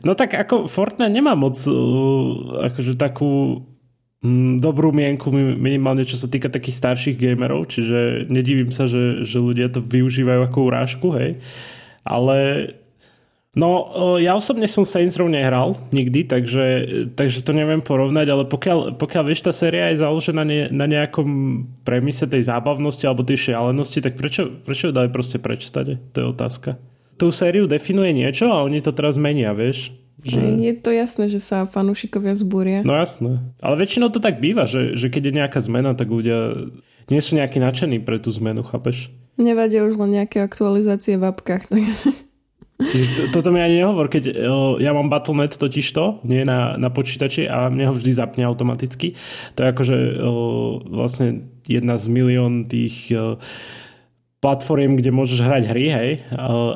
No 0.03 0.17
tak 0.17 0.33
ako 0.33 0.67
Fortnite 0.67 1.13
nemá 1.13 1.37
moc 1.37 1.61
uh, 1.69 2.65
akože 2.73 2.97
takú 2.97 3.63
mm, 4.25 4.59
dobrú 4.65 4.91
mienku 4.91 5.29
minimálne 5.37 6.09
čo 6.09 6.17
sa 6.17 6.27
týka 6.33 6.49
takých 6.49 6.81
starších 6.81 7.21
gamerov, 7.21 7.69
čiže 7.69 8.27
nedivím 8.33 8.73
sa, 8.73 8.89
že, 8.89 9.23
že 9.23 9.37
ľudia 9.37 9.69
to 9.69 9.85
využívajú 9.85 10.41
ako 10.49 10.59
urážku, 10.65 11.09
hej. 11.21 11.39
Ale 12.03 12.67
No, 13.53 13.85
ja 14.17 14.33
osobne 14.33 14.65
som 14.65 14.81
Saints 14.81 15.13
Row 15.21 15.29
nehral 15.29 15.77
nikdy, 15.93 16.25
takže, 16.25 16.65
takže 17.13 17.45
to 17.45 17.53
neviem 17.53 17.85
porovnať, 17.85 18.27
ale 18.33 18.45
pokiaľ, 18.49 18.97
pokiaľ 18.97 19.23
vieš, 19.29 19.45
tá 19.45 19.53
séria 19.53 19.93
je 19.93 20.01
založená 20.01 20.41
ne, 20.41 20.73
na 20.73 20.89
nejakom 20.89 21.29
premise 21.85 22.25
tej 22.25 22.49
zábavnosti 22.49 23.05
alebo 23.05 23.29
tej 23.29 23.53
šialenosti, 23.53 24.01
tak 24.01 24.17
prečo, 24.17 24.49
prečo 24.65 24.89
ju 24.89 24.93
dali 24.97 25.13
proste 25.13 25.37
preč 25.37 25.69
stade? 25.69 26.01
To 26.17 26.25
je 26.25 26.27
otázka. 26.33 26.81
Tú 27.21 27.29
sériu 27.29 27.69
definuje 27.69 28.17
niečo 28.17 28.49
a 28.49 28.65
oni 28.65 28.81
to 28.81 28.89
teraz 28.89 29.21
menia, 29.21 29.53
vieš? 29.53 29.93
Že... 30.25 30.41
Je 30.57 30.73
to 30.81 30.89
jasné, 30.89 31.29
že 31.29 31.37
sa 31.37 31.69
fanúšikovia 31.69 32.33
zbúria. 32.33 32.81
No 32.89 32.97
jasné. 32.97 33.53
Ale 33.61 33.77
väčšinou 33.77 34.09
to 34.09 34.25
tak 34.25 34.41
býva, 34.41 34.65
že, 34.65 34.97
že 34.97 35.13
keď 35.13 35.29
je 35.29 35.39
nejaká 35.45 35.61
zmena, 35.61 35.93
tak 35.93 36.09
ľudia 36.09 36.57
nie 37.13 37.21
sú 37.21 37.37
nejakí 37.37 37.61
nadšení 37.61 38.01
pre 38.01 38.17
tú 38.17 38.33
zmenu, 38.33 38.65
chápeš? 38.65 39.13
Nevadia 39.37 39.85
už 39.85 40.01
len 40.01 40.25
nejaké 40.25 40.41
aktualizácie 40.41 41.21
v 41.21 41.29
apkách, 41.29 41.69
takže... 41.69 42.32
Toto 43.31 43.55
mi 43.55 43.63
ani 43.63 43.79
nehovor, 43.79 44.11
keď 44.11 44.35
ja 44.83 44.91
mám 44.91 45.07
Battle.net 45.07 45.55
totižto, 45.55 46.27
nie 46.27 46.43
na, 46.43 46.75
na 46.81 46.91
počítači 46.91 47.47
a 47.47 47.71
mne 47.71 47.89
ho 47.91 47.95
vždy 47.95 48.11
zapne 48.11 48.43
automaticky. 48.43 49.15
To 49.55 49.59
je 49.63 49.69
akože 49.71 49.97
vlastne 50.91 51.47
jedna 51.63 51.95
z 51.95 52.05
milión 52.11 52.67
tých 52.67 53.15
platform, 54.43 54.99
kde 54.99 55.15
môžeš 55.15 55.47
hrať 55.47 55.63
hry, 55.71 55.87
hej. 55.95 56.11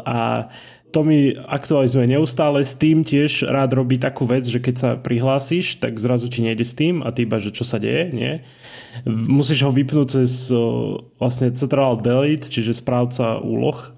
A 0.06 0.46
to 0.94 1.02
mi 1.02 1.34
aktualizuje 1.34 2.06
neustále. 2.06 2.62
Steam 2.62 3.02
tiež 3.02 3.42
rád 3.42 3.74
robí 3.74 3.98
takú 3.98 4.24
vec, 4.30 4.46
že 4.46 4.62
keď 4.62 4.74
sa 4.78 4.90
prihlásiš, 4.94 5.82
tak 5.82 5.98
zrazu 5.98 6.30
ti 6.30 6.40
nejde 6.40 6.62
Steam 6.62 7.02
a 7.02 7.10
ty 7.10 7.26
iba, 7.26 7.42
že 7.42 7.50
čo 7.50 7.66
sa 7.66 7.82
deje, 7.82 8.14
nie? 8.14 8.46
Musíš 9.04 9.66
ho 9.66 9.74
vypnúť 9.74 10.22
cez 10.22 10.54
vlastne 11.18 11.50
Central 11.52 11.98
Delete, 11.98 12.46
čiže 12.46 12.78
správca 12.78 13.42
úloh 13.42 13.95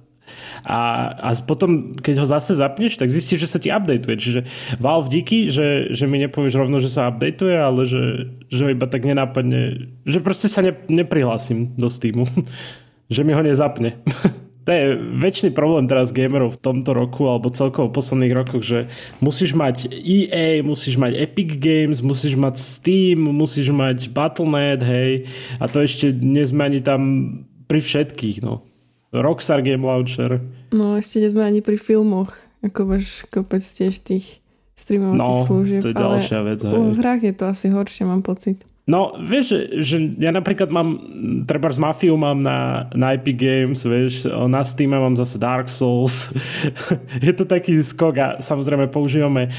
a, 0.68 1.16
a 1.16 1.28
potom, 1.40 1.96
keď 1.96 2.14
ho 2.20 2.26
zase 2.28 2.52
zapneš, 2.52 3.00
tak 3.00 3.08
zistíš, 3.08 3.48
že 3.48 3.52
sa 3.56 3.56
ti 3.56 3.72
updateuje. 3.72 4.16
Čiže 4.20 4.40
Valve 4.76 5.08
díky, 5.08 5.48
že, 5.48 5.96
že 5.96 6.04
mi 6.04 6.20
nepovieš 6.20 6.60
rovno, 6.60 6.76
že 6.76 6.92
sa 6.92 7.08
updateuje, 7.08 7.56
ale 7.56 7.88
že, 7.88 8.28
že 8.52 8.76
iba 8.76 8.84
tak 8.84 9.08
nenápadne, 9.08 9.88
že 10.04 10.20
proste 10.20 10.52
sa 10.52 10.60
ne, 10.60 10.76
neprihlásim 10.92 11.72
do 11.80 11.88
Steamu. 11.88 12.28
že 13.08 13.25
mi 13.25 13.32
ho 13.32 13.40
nezapne. 13.40 13.96
to 14.68 14.70
je 14.76 15.00
väčší 15.00 15.56
problém 15.56 15.88
teraz 15.88 16.12
gamerov 16.12 16.60
v 16.60 16.60
tomto 16.60 16.92
roku 16.92 17.25
alebo 17.25 17.48
celkovo 17.48 17.88
v 17.88 17.96
posledných 17.96 18.37
rokoch, 18.37 18.60
že 18.60 18.92
musíš 19.25 19.56
mať 19.56 19.88
EA, 19.88 20.60
musíš 20.60 21.00
mať 21.00 21.16
Epic 21.16 21.56
Games, 21.56 22.04
musíš 22.04 22.37
mať 22.37 22.60
Steam, 22.60 23.32
musíš 23.32 23.72
mať 23.72 24.12
Battle.net, 24.12 24.84
hej, 24.84 25.25
a 25.56 25.64
to 25.72 25.80
ešte 25.80 26.12
nezmení 26.12 26.84
tam 26.84 27.00
pri 27.64 27.80
všetkých, 27.80 28.44
no. 28.44 28.67
Rockstar 29.12 29.65
Game 29.65 29.85
Launcher. 29.85 30.45
No 30.69 31.00
ešte 31.00 31.21
nie 31.25 31.33
sme 31.33 31.49
ani 31.49 31.61
pri 31.65 31.81
filmoch, 31.81 32.37
ako 32.61 32.97
máš 32.97 33.25
kopec 33.33 33.65
tiež 33.65 34.05
tých 34.05 34.45
streamovacích 34.79 35.41
no, 35.43 35.49
služieb. 35.49 35.81
to 35.83 35.91
je 35.91 35.97
ďalšia 35.97 36.41
vec. 36.45 36.61
Ale 36.62 36.77
v 36.95 36.99
hrách 37.03 37.23
je 37.25 37.35
to 37.35 37.45
asi 37.49 37.67
horšie, 37.73 38.05
mám 38.07 38.23
pocit. 38.23 38.62
No, 38.88 39.12
vieš, 39.21 39.52
že, 39.52 39.61
že 39.85 39.97
ja 40.16 40.33
napríklad 40.33 40.73
mám, 40.73 40.97
treba 41.45 41.68
z 41.68 41.76
Mafiu 41.76 42.16
mám 42.16 42.40
na, 42.40 42.88
na 42.97 43.12
Epic 43.12 43.37
Games, 43.37 43.85
vieš, 43.85 44.25
na 44.49 44.64
Steam 44.64 44.97
mám 44.97 45.12
zase 45.12 45.37
Dark 45.37 45.68
Souls. 45.68 46.33
je 47.28 47.33
to 47.37 47.45
taký 47.45 47.76
skok 47.85 48.16
a 48.16 48.28
samozrejme 48.40 48.88
používame, 48.88 49.52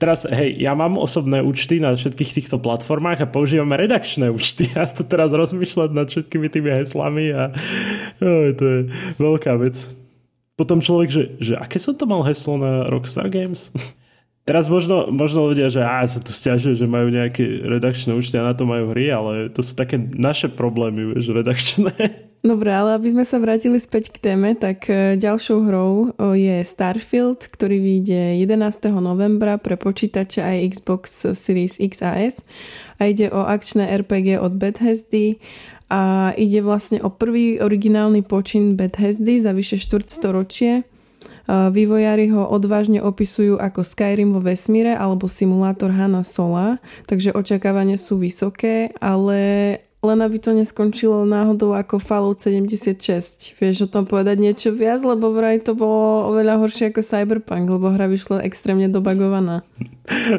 teraz, 0.00 0.24
hej, 0.24 0.56
ja 0.56 0.72
mám 0.72 0.96
osobné 0.96 1.44
účty 1.44 1.76
na 1.76 1.92
všetkých 1.92 2.40
týchto 2.40 2.56
platformách 2.56 3.20
a 3.20 3.28
používame 3.28 3.76
redakčné 3.76 4.32
účty. 4.32 4.64
Ja 4.80 4.88
to 4.88 5.04
teraz 5.04 5.34
rozmýšľať 5.36 5.90
nad 5.92 6.08
všetkými 6.08 6.48
tými 6.48 6.72
heslami 6.72 7.36
a 7.36 7.52
oh, 8.24 8.48
to 8.56 8.64
je 8.64 8.78
veľká 9.20 9.60
vec. 9.60 9.92
Potom 10.56 10.80
človek, 10.80 11.08
že, 11.12 11.22
že 11.36 11.52
aké 11.60 11.76
som 11.76 11.92
to 11.92 12.08
mal 12.08 12.24
heslo 12.24 12.56
na 12.56 12.88
Rockstar 12.88 13.28
Games? 13.28 13.68
Teraz 14.50 14.66
možno, 14.66 15.06
možno 15.14 15.46
ľudia, 15.46 15.70
že 15.70 15.78
á, 15.78 16.02
sa 16.10 16.18
tu 16.18 16.34
stiažujú, 16.34 16.74
že 16.74 16.90
majú 16.90 17.06
nejaké 17.06 17.62
redakčné 17.62 18.18
účty 18.18 18.34
a 18.34 18.42
na 18.42 18.50
to 18.50 18.66
majú 18.66 18.90
hry, 18.90 19.06
ale 19.06 19.46
to 19.46 19.62
sú 19.62 19.78
také 19.78 19.94
naše 19.94 20.50
problémy, 20.50 21.14
vieš, 21.14 21.30
redakčné. 21.30 21.94
Dobre, 22.42 22.74
ale 22.74 22.98
aby 22.98 23.14
sme 23.14 23.22
sa 23.22 23.38
vrátili 23.38 23.78
späť 23.78 24.10
k 24.10 24.18
téme, 24.18 24.58
tak 24.58 24.90
e, 24.90 25.14
ďalšou 25.14 25.58
hrou 25.70 25.92
je 26.34 26.66
Starfield, 26.66 27.46
ktorý 27.46 27.78
vyjde 27.78 28.42
11. 28.42 28.90
novembra 28.98 29.54
pre 29.54 29.78
počítače 29.78 30.42
aj 30.42 30.56
Xbox 30.74 31.30
Series 31.30 31.78
X 31.78 32.02
a 32.02 32.18
S 32.18 32.42
a 32.98 33.06
ide 33.06 33.30
o 33.30 33.46
akčné 33.46 33.86
RPG 34.02 34.42
od 34.42 34.58
Bethesdy 34.58 35.38
a 35.94 36.34
ide 36.34 36.58
vlastne 36.58 36.98
o 36.98 37.06
prvý 37.06 37.62
originálny 37.62 38.26
počin 38.26 38.74
Bethesdy 38.74 39.38
za 39.38 39.54
vyše 39.54 39.78
štvrtstoročie 39.78 40.98
Vývojári 41.50 42.30
ho 42.30 42.46
odvážne 42.46 43.02
opisujú 43.02 43.58
ako 43.58 43.82
Skyrim 43.82 44.30
vo 44.30 44.38
vesmíre 44.38 44.94
alebo 44.94 45.26
simulátor 45.26 45.90
Hana 45.90 46.22
Sola, 46.22 46.78
takže 47.10 47.34
očakávania 47.34 47.98
sú 47.98 48.22
vysoké, 48.22 48.94
ale 49.02 49.40
len 50.00 50.18
aby 50.24 50.40
to 50.40 50.56
neskončilo 50.56 51.28
náhodou 51.28 51.76
ako 51.76 52.00
Fallout 52.00 52.40
76. 52.40 53.52
Vieš 53.60 53.84
o 53.84 53.88
tom 53.90 54.08
povedať 54.08 54.40
niečo 54.40 54.72
viac, 54.72 55.04
lebo 55.04 55.28
vraj 55.28 55.60
to 55.60 55.76
bolo 55.76 56.32
oveľa 56.32 56.56
horšie 56.56 56.88
ako 56.88 57.04
Cyberpunk, 57.04 57.68
lebo 57.68 57.92
hra 57.92 58.08
vyšla 58.08 58.46
extrémne 58.48 58.88
dobagovaná. 58.88 59.60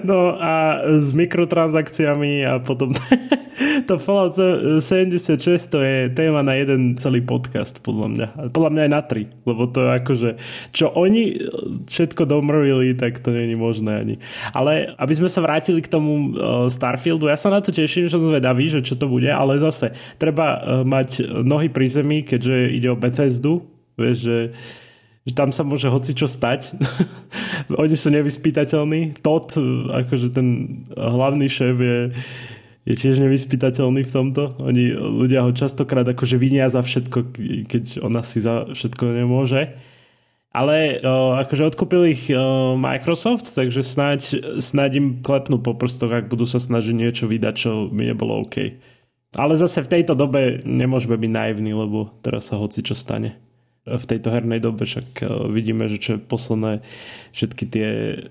No 0.01 0.35
a 0.41 0.81
s 0.97 1.13
mikrotransakciami 1.13 2.41
a 2.49 2.57
potom 2.57 2.97
to 3.87 4.01
Fallout 4.01 4.33
76 4.33 5.37
to 5.69 5.77
je 5.77 6.09
téma 6.09 6.41
na 6.41 6.57
jeden 6.57 6.97
celý 6.97 7.21
podcast 7.21 7.85
podľa 7.85 8.07
mňa. 8.09 8.27
Podľa 8.49 8.69
mňa 8.73 8.81
aj 8.81 8.91
na 8.91 9.01
tri, 9.05 9.23
lebo 9.45 9.69
to 9.69 9.85
je 9.85 9.89
akože 10.01 10.29
čo 10.73 10.89
oni 10.89 11.37
všetko 11.85 12.25
domrvili, 12.25 12.97
tak 12.97 13.21
to 13.21 13.29
není 13.29 13.53
možné 13.53 13.91
ani. 14.01 14.15
Ale 14.57 14.97
aby 14.97 15.13
sme 15.13 15.29
sa 15.29 15.45
vrátili 15.45 15.85
k 15.85 15.91
tomu 15.91 16.33
uh, 16.33 16.65
Starfieldu, 16.65 17.29
ja 17.29 17.37
sa 17.37 17.53
na 17.53 17.61
to 17.61 17.69
teším, 17.69 18.09
že 18.09 18.17
som 18.17 18.25
zvedavý, 18.25 18.65
že 18.71 18.81
čo 18.81 18.97
to 18.97 19.05
bude, 19.05 19.29
ale 19.29 19.51
ale 19.51 19.59
zase 19.59 19.91
treba 20.15 20.55
e, 20.55 20.59
mať 20.87 21.43
nohy 21.43 21.67
pri 21.67 21.91
zemi, 21.91 22.23
keďže 22.23 22.71
ide 22.71 22.87
o 22.87 22.95
Bethesdu, 22.95 23.67
vieš, 23.99 24.17
že, 24.23 24.37
že 25.21 25.33
tam 25.37 25.53
sa 25.53 25.61
môže 25.61 25.85
hoci 25.85 26.17
čo 26.17 26.25
stať. 26.25 26.73
Oni 27.81 27.93
sú 27.93 28.09
nevyspytateľní. 28.09 29.21
Todd, 29.21 29.53
akože 29.89 30.33
ten 30.33 30.47
hlavný 30.97 31.45
šéf 31.45 31.77
je, 31.77 31.99
je 32.89 32.93
tiež 32.97 33.21
nevyspytateľný 33.21 34.01
v 34.01 34.11
tomto. 34.11 34.57
Oni, 34.65 34.97
ľudia 34.97 35.45
ho 35.45 35.53
častokrát 35.53 36.09
akože 36.09 36.41
vinia 36.41 36.65
za 36.73 36.81
všetko, 36.81 37.37
keď 37.69 37.83
ona 38.01 38.25
si 38.25 38.41
za 38.41 38.73
všetko 38.73 39.21
nemôže. 39.21 39.77
Ale 40.51 40.99
uh, 40.99 41.39
akože 41.47 41.71
odkúpil 41.71 42.11
ich 42.11 42.27
uh, 42.27 42.75
Microsoft, 42.75 43.55
takže 43.55 43.87
snáď, 43.87 44.19
snáď 44.59 44.91
im 44.99 45.07
klepnú 45.23 45.63
po 45.63 45.77
prstoch, 45.79 46.11
ak 46.11 46.27
budú 46.27 46.43
sa 46.43 46.59
snažiť 46.59 46.91
niečo 46.91 47.23
vydať, 47.31 47.55
čo 47.55 47.87
mi 47.87 48.11
nebolo 48.11 48.43
OK. 48.43 48.75
Ale 49.31 49.55
zase 49.55 49.79
v 49.79 49.91
tejto 49.95 50.11
dobe 50.11 50.59
nemôžeme 50.67 51.15
byť 51.15 51.31
naivní, 51.31 51.71
lebo 51.71 52.11
teraz 52.19 52.51
sa 52.51 52.59
hoci 52.59 52.83
čo 52.83 52.91
stane. 52.91 53.50
V 53.81 54.05
tejto 54.05 54.29
hernej 54.29 54.61
dobe 54.61 54.85
však 54.85 55.07
e, 55.21 55.50
vidíme, 55.50 55.89
že 55.89 55.97
čo 55.97 56.09
je 56.17 56.21
posledné 56.21 56.85
všetky 57.33 57.63
tie 57.65 57.88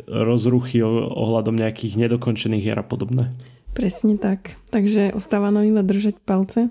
rozruchy 0.07 0.78
ohľadom 0.87 1.59
nejakých 1.59 1.99
nedokončených 1.99 2.64
hier 2.71 2.78
a 2.78 2.87
podobné. 2.87 3.35
Presne 3.75 4.14
tak. 4.14 4.54
Takže 4.71 5.11
ostáva 5.14 5.50
nám 5.50 5.66
iba 5.66 5.83
držať 5.83 6.23
palce. 6.23 6.71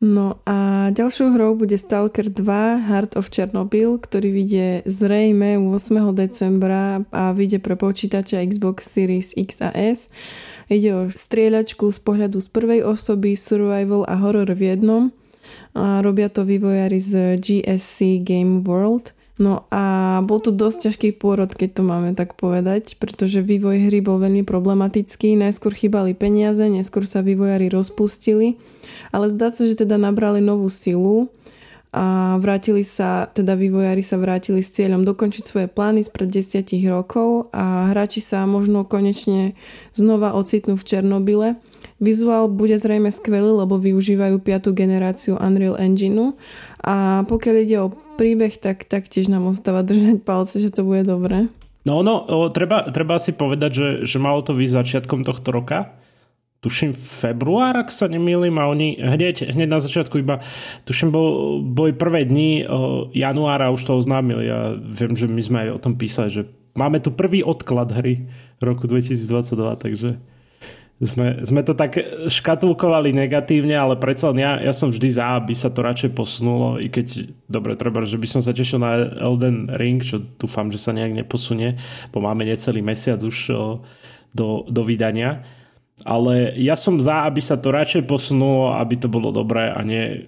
No 0.00 0.40
a 0.48 0.88
ďalšou 0.96 1.36
hrou 1.36 1.52
bude 1.60 1.76
Stalker 1.76 2.32
2 2.32 2.88
Heart 2.88 3.20
of 3.20 3.28
Chernobyl, 3.28 4.00
ktorý 4.00 4.32
vyjde 4.32 4.88
zrejme 4.88 5.60
8. 5.60 6.16
decembra 6.16 7.04
a 7.12 7.36
vyjde 7.36 7.60
pre 7.60 7.76
počítače 7.76 8.40
Xbox 8.48 8.88
Series 8.88 9.36
X 9.36 9.60
a 9.60 9.68
S 9.76 10.08
Ide 10.70 10.90
o 10.94 11.02
strieľačku 11.10 11.90
z 11.90 11.98
pohľadu 11.98 12.38
z 12.38 12.48
prvej 12.54 12.80
osoby, 12.86 13.34
survival 13.34 14.06
a 14.06 14.14
horror 14.14 14.46
v 14.54 14.70
jednom. 14.70 15.10
A 15.74 16.02
robia 16.02 16.26
to 16.26 16.42
vývojári 16.42 16.98
z 16.98 17.38
GSC 17.38 18.26
Game 18.26 18.66
World. 18.66 19.14
No 19.40 19.64
a 19.72 20.20
bol 20.20 20.36
to 20.44 20.52
dosť 20.52 20.92
ťažký 20.92 21.08
pôrod, 21.16 21.48
keď 21.48 21.80
to 21.80 21.82
máme 21.82 22.12
tak 22.12 22.36
povedať, 22.36 23.00
pretože 23.00 23.40
vývoj 23.40 23.88
hry 23.88 24.04
bol 24.04 24.20
veľmi 24.20 24.44
problematický. 24.44 25.32
Najskôr 25.40 25.72
chýbali 25.72 26.12
peniaze, 26.12 26.60
neskôr 26.60 27.08
sa 27.08 27.24
vývojári 27.24 27.72
rozpustili, 27.72 28.60
ale 29.08 29.32
zdá 29.32 29.48
sa, 29.48 29.64
že 29.64 29.80
teda 29.80 29.96
nabrali 29.96 30.44
novú 30.44 30.68
silu 30.68 31.32
a 31.90 32.36
vrátili 32.36 32.84
sa, 32.84 33.32
teda 33.32 33.56
vývojári 33.56 34.04
sa 34.04 34.20
vrátili 34.20 34.60
s 34.60 34.76
cieľom 34.76 35.08
dokončiť 35.08 35.42
svoje 35.42 35.66
plány 35.72 36.04
spred 36.04 36.28
desiatich 36.28 36.84
rokov 36.86 37.48
a 37.50 37.90
hráči 37.90 38.20
sa 38.20 38.44
možno 38.44 38.84
konečne 38.84 39.58
znova 39.96 40.36
ocitnú 40.36 40.76
v 40.76 40.84
Černobyle. 40.86 41.48
Vizuál 42.00 42.48
bude 42.48 42.80
zrejme 42.80 43.12
skvelý, 43.12 43.60
lebo 43.60 43.76
využívajú 43.76 44.40
piatú 44.40 44.72
generáciu 44.72 45.36
Unreal 45.36 45.76
Engineu. 45.76 46.32
A 46.80 47.28
pokiaľ 47.28 47.56
ide 47.60 47.76
o 47.76 47.92
príbeh, 48.16 48.56
tak 48.56 48.88
taktiež 48.88 49.28
nám 49.28 49.52
ostáva 49.52 49.84
držať 49.84 50.24
palce, 50.24 50.56
že 50.64 50.72
to 50.72 50.80
bude 50.80 51.04
dobré. 51.04 51.52
No, 51.84 52.00
no, 52.00 52.24
treba, 52.52 52.88
treba 52.88 53.20
si 53.20 53.36
povedať, 53.36 53.70
že, 53.72 53.88
že 54.08 54.16
malo 54.16 54.40
to 54.40 54.56
výsť 54.56 54.80
začiatkom 54.80 55.24
tohto 55.28 55.48
roka. 55.52 55.96
Tuším 56.60 56.92
február, 56.92 57.72
ak 57.84 57.88
sa 57.88 58.04
nemýlim 58.04 58.52
a 58.60 58.68
oni 58.68 59.00
hneď, 59.00 59.48
hneď 59.48 59.68
na 59.68 59.80
začiatku 59.80 60.20
iba 60.20 60.44
tuším 60.84 61.08
bol, 61.08 61.60
boli 61.64 61.96
prvé 61.96 62.28
dni 62.28 62.68
januára 63.16 63.72
už 63.72 63.80
to 63.88 63.96
oznámili. 63.96 64.44
A 64.48 64.76
viem, 64.76 65.16
že 65.16 65.24
my 65.24 65.40
sme 65.40 65.58
aj 65.64 65.70
o 65.72 65.82
tom 65.84 65.96
písali, 65.96 66.28
že 66.28 66.42
máme 66.76 67.00
tu 67.00 67.16
prvý 67.16 67.40
odklad 67.40 67.92
hry 67.96 68.28
roku 68.60 68.84
2022, 68.84 69.56
takže 69.80 70.20
sme, 71.00 71.40
sme 71.42 71.64
to 71.64 71.72
tak 71.72 71.96
škatulkovali 72.28 73.16
negatívne, 73.16 73.72
ale 73.72 73.96
predsa 73.96 74.36
ja, 74.36 74.60
ja 74.60 74.72
som 74.76 74.92
vždy 74.92 75.08
za, 75.16 75.40
aby 75.40 75.56
sa 75.56 75.72
to 75.72 75.80
radšej 75.80 76.12
posunulo, 76.12 76.76
i 76.76 76.92
keď, 76.92 77.32
dobre, 77.48 77.72
treba, 77.74 78.04
že 78.04 78.20
by 78.20 78.28
som 78.28 78.40
sa 78.44 78.52
tešil 78.52 78.78
na 78.78 79.08
Elden 79.16 79.72
Ring, 79.72 80.04
čo 80.04 80.20
dúfam, 80.20 80.68
že 80.68 80.76
sa 80.76 80.92
nejak 80.92 81.24
neposunie, 81.24 81.80
bo 82.12 82.20
máme 82.20 82.44
necelý 82.44 82.84
mesiac 82.84 83.20
už 83.24 83.36
do, 84.36 84.68
do 84.68 84.82
vydania 84.84 85.42
ale 86.04 86.56
ja 86.56 86.76
som 86.76 86.96
za, 86.96 87.28
aby 87.28 87.40
sa 87.44 87.60
to 87.60 87.72
radšej 87.72 88.08
posunulo, 88.08 88.72
aby 88.76 88.96
to 88.96 89.08
bolo 89.12 89.32
dobré 89.32 89.68
a 89.68 89.80
nie, 89.84 90.24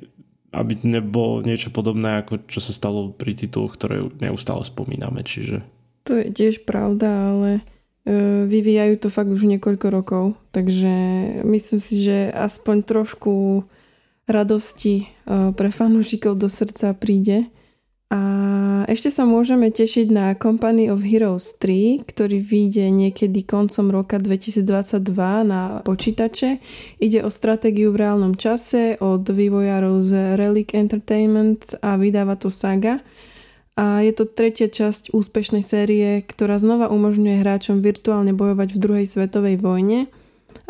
aby 0.53 0.77
nebolo 0.85 1.41
niečo 1.41 1.73
podobné, 1.73 2.21
ako 2.21 2.45
čo 2.45 2.61
sa 2.61 2.77
stalo 2.77 3.13
pri 3.13 3.33
tituloch, 3.33 3.73
ktoré 3.77 4.05
neustále 4.21 4.61
spomíname. 4.65 5.25
Čiže... 5.25 5.65
To 6.05 6.19
je 6.19 6.29
tiež 6.29 6.69
pravda, 6.69 7.09
ale 7.09 7.51
vyvíjajú 8.49 8.99
to 8.99 9.09
fakt 9.11 9.31
už 9.31 9.47
niekoľko 9.47 9.87
rokov, 9.95 10.25
takže 10.51 10.91
myslím 11.47 11.81
si, 11.81 12.03
že 12.03 12.35
aspoň 12.35 12.83
trošku 12.83 13.63
radosti 14.27 15.07
pre 15.29 15.71
fanúšikov 15.71 16.39
do 16.39 16.51
srdca 16.51 16.95
príde 16.99 17.47
A 18.13 18.21
ešte 18.93 19.09
sa 19.09 19.25
môžeme 19.25 19.73
tešiť 19.73 20.13
na 20.13 20.37
Company 20.37 20.93
of 20.93 21.01
Heroes 21.01 21.57
3, 21.57 22.05
ktorý 22.05 22.45
vyjde 22.45 22.93
niekedy 22.93 23.41
koncom 23.41 23.89
roka 23.89 24.21
2022 24.21 25.01
na 25.49 25.81
počítače. 25.81 26.61
Ide 27.01 27.25
o 27.25 27.33
stratégiu 27.33 27.89
v 27.89 28.05
reálnom 28.05 28.37
čase 28.37 29.01
od 29.01 29.25
vývojárov 29.25 29.97
z 30.05 30.37
Relic 30.37 30.77
Entertainment 30.77 31.73
a 31.81 31.97
vydáva 31.97 32.37
to 32.37 32.53
Saga. 32.53 33.01
A 33.73 34.05
je 34.05 34.13
to 34.13 34.29
tretia 34.29 34.69
časť 34.69 35.17
úspešnej 35.17 35.65
série, 35.65 36.21
ktorá 36.21 36.61
znova 36.61 36.93
umožňuje 36.93 37.41
hráčom 37.41 37.81
virtuálne 37.81 38.37
bojovať 38.37 38.69
v 38.77 38.79
druhej 38.81 39.07
svetovej 39.09 39.57
vojne– 39.61 40.07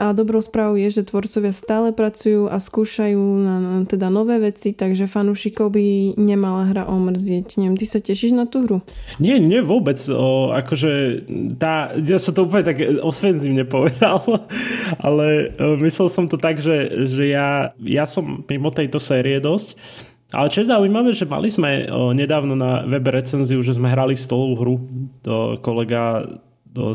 a 0.01 0.17
dobrou 0.17 0.41
správou 0.41 0.81
je, 0.81 0.89
že 0.89 1.07
tvorcovia 1.07 1.53
stále 1.53 1.93
pracujú 1.93 2.49
a 2.49 2.57
skúšajú 2.57 3.23
na, 3.39 3.55
na 3.61 3.79
teda 3.85 4.09
nové 4.09 4.41
veci, 4.41 4.73
takže 4.73 5.05
fanúšikov 5.05 5.69
by 5.75 6.17
nemala 6.17 6.73
hra 6.73 6.89
omrzieť. 6.89 7.61
Neviem, 7.61 7.77
ty 7.77 7.85
sa 7.85 8.01
tešíš 8.01 8.33
na 8.33 8.49
tú 8.49 8.65
hru? 8.65 8.79
Nie, 9.21 9.37
nie 9.37 9.61
vôbec. 9.61 10.01
O, 10.09 10.51
akože 10.57 11.23
tá, 11.61 11.93
ja 12.01 12.17
som 12.17 12.33
to 12.33 12.49
úplne 12.49 12.67
tak 12.67 12.81
osvenzívne 13.05 13.69
povedal, 13.69 14.25
ale 15.07 15.53
o, 15.61 15.77
myslel 15.85 16.09
som 16.09 16.25
to 16.27 16.41
tak, 16.41 16.59
že, 16.59 17.07
že 17.07 17.29
ja, 17.29 17.77
ja 17.79 18.09
som 18.09 18.49
mimo 18.49 18.73
tejto 18.73 18.97
série 18.97 19.39
dosť 19.39 19.77
ale 20.33 20.49
čo 20.49 20.65
je 20.65 20.73
zaujímavé, 20.73 21.12
že 21.12 21.29
mali 21.29 21.53
sme 21.53 21.87
o, 21.93 22.17
nedávno 22.17 22.57
na 22.57 22.83
webe 22.89 23.12
recenziu, 23.12 23.61
že 23.61 23.77
sme 23.77 23.93
hrali 23.93 24.17
stolovú 24.17 24.55
hru. 24.59 24.77
Kolega 25.61 26.25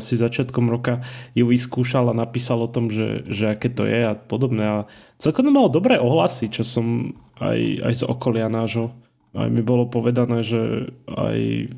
si 0.02 0.18
začiatkom 0.18 0.74
roka 0.74 1.06
ju 1.38 1.46
vyskúšal 1.46 2.10
a 2.10 2.18
napísal 2.18 2.66
o 2.66 2.70
tom, 2.70 2.90
že, 2.90 3.22
že 3.30 3.54
aké 3.54 3.70
to 3.70 3.86
je 3.86 4.10
a 4.10 4.18
podobné. 4.18 4.64
A 4.66 4.78
celkom 5.22 5.54
malo 5.54 5.70
dobré 5.70 6.02
ohlasy, 6.02 6.50
čo 6.50 6.66
som 6.66 7.14
aj, 7.38 7.86
aj 7.86 7.94
z 7.94 8.04
okolia 8.10 8.50
nášho. 8.50 8.90
Aj 9.38 9.46
mi 9.54 9.62
bolo 9.62 9.86
povedané, 9.86 10.42
že 10.42 10.90
aj 11.06 11.70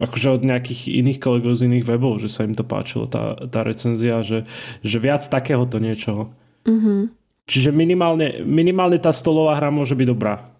akože 0.00 0.28
od 0.34 0.42
nejakých 0.42 0.96
iných 0.98 1.18
kolegov 1.22 1.54
z 1.54 1.68
iných 1.68 1.86
webov, 1.86 2.18
že 2.24 2.32
sa 2.32 2.42
im 2.42 2.56
to 2.56 2.66
páčilo, 2.66 3.06
tá, 3.06 3.36
tá 3.36 3.62
recenzia, 3.62 4.24
že, 4.26 4.48
že 4.82 4.98
viac 4.98 5.22
takéhoto 5.22 5.78
niečoho. 5.78 6.32
Mm-hmm. 6.66 7.00
Čiže 7.46 7.70
minimálne, 7.70 8.42
minimálne 8.42 8.98
tá 8.98 9.14
stolová 9.14 9.60
hra 9.60 9.70
môže 9.70 9.94
byť 9.94 10.08
dobrá. 10.08 10.51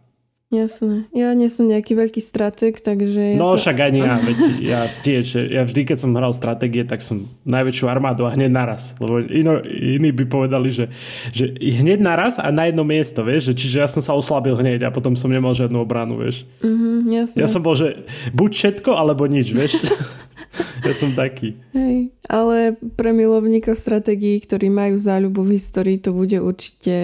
Jasné. 0.53 1.09
Ja 1.17 1.33
nie 1.33 1.49
som 1.49 1.65
nejaký 1.65 1.97
veľký 1.97 2.21
strateg, 2.21 2.85
takže... 2.85 3.35
Ja 3.35 3.41
no 3.41 3.57
sa... 3.57 3.73
však 3.73 3.89
ani 3.89 4.05
ja, 4.05 4.21
veď 4.21 4.39
ja 4.61 4.81
tiež, 5.01 5.49
ja 5.49 5.65
vždy, 5.65 5.89
keď 5.89 5.97
som 6.05 6.13
hral 6.13 6.37
stratégie, 6.37 6.85
tak 6.85 7.01
som 7.01 7.25
najväčšiu 7.49 7.89
armádu 7.89 8.29
a 8.29 8.37
hneď 8.37 8.53
naraz. 8.53 8.93
Lebo 9.01 9.25
ino, 9.25 9.65
iní 9.65 10.13
by 10.13 10.29
povedali, 10.29 10.69
že, 10.69 10.93
že 11.33 11.57
hneď 11.57 12.05
naraz 12.05 12.37
a 12.37 12.53
na 12.53 12.69
jedno 12.69 12.85
miesto, 12.85 13.25
vieš, 13.25 13.49
že, 13.49 13.65
čiže 13.65 13.77
ja 13.81 13.89
som 13.89 14.05
sa 14.05 14.13
oslabil 14.13 14.53
hneď 14.53 14.85
a 14.85 14.93
potom 14.93 15.17
som 15.17 15.33
nemal 15.33 15.57
žiadnu 15.57 15.81
obranu, 15.81 16.21
vieš. 16.21 16.45
Mm-hmm, 16.61 16.97
jasné. 17.17 17.39
Ja 17.41 17.49
som 17.49 17.65
bol, 17.65 17.73
že 17.73 18.05
buď 18.37 18.51
všetko, 18.53 18.93
alebo 18.93 19.25
nič, 19.25 19.57
vieš. 19.57 19.81
ja 20.87 20.95
som 20.95 21.15
taký. 21.17 21.57
Hej, 21.73 22.13
ale 22.29 22.77
pre 22.97 23.15
milovníkov 23.15 23.79
stratégií, 23.79 24.39
ktorí 24.43 24.69
majú 24.69 24.97
záľubu 25.01 25.47
v 25.47 25.57
histórii, 25.57 25.99
to 25.99 26.13
bude 26.13 26.37
určite 26.39 26.95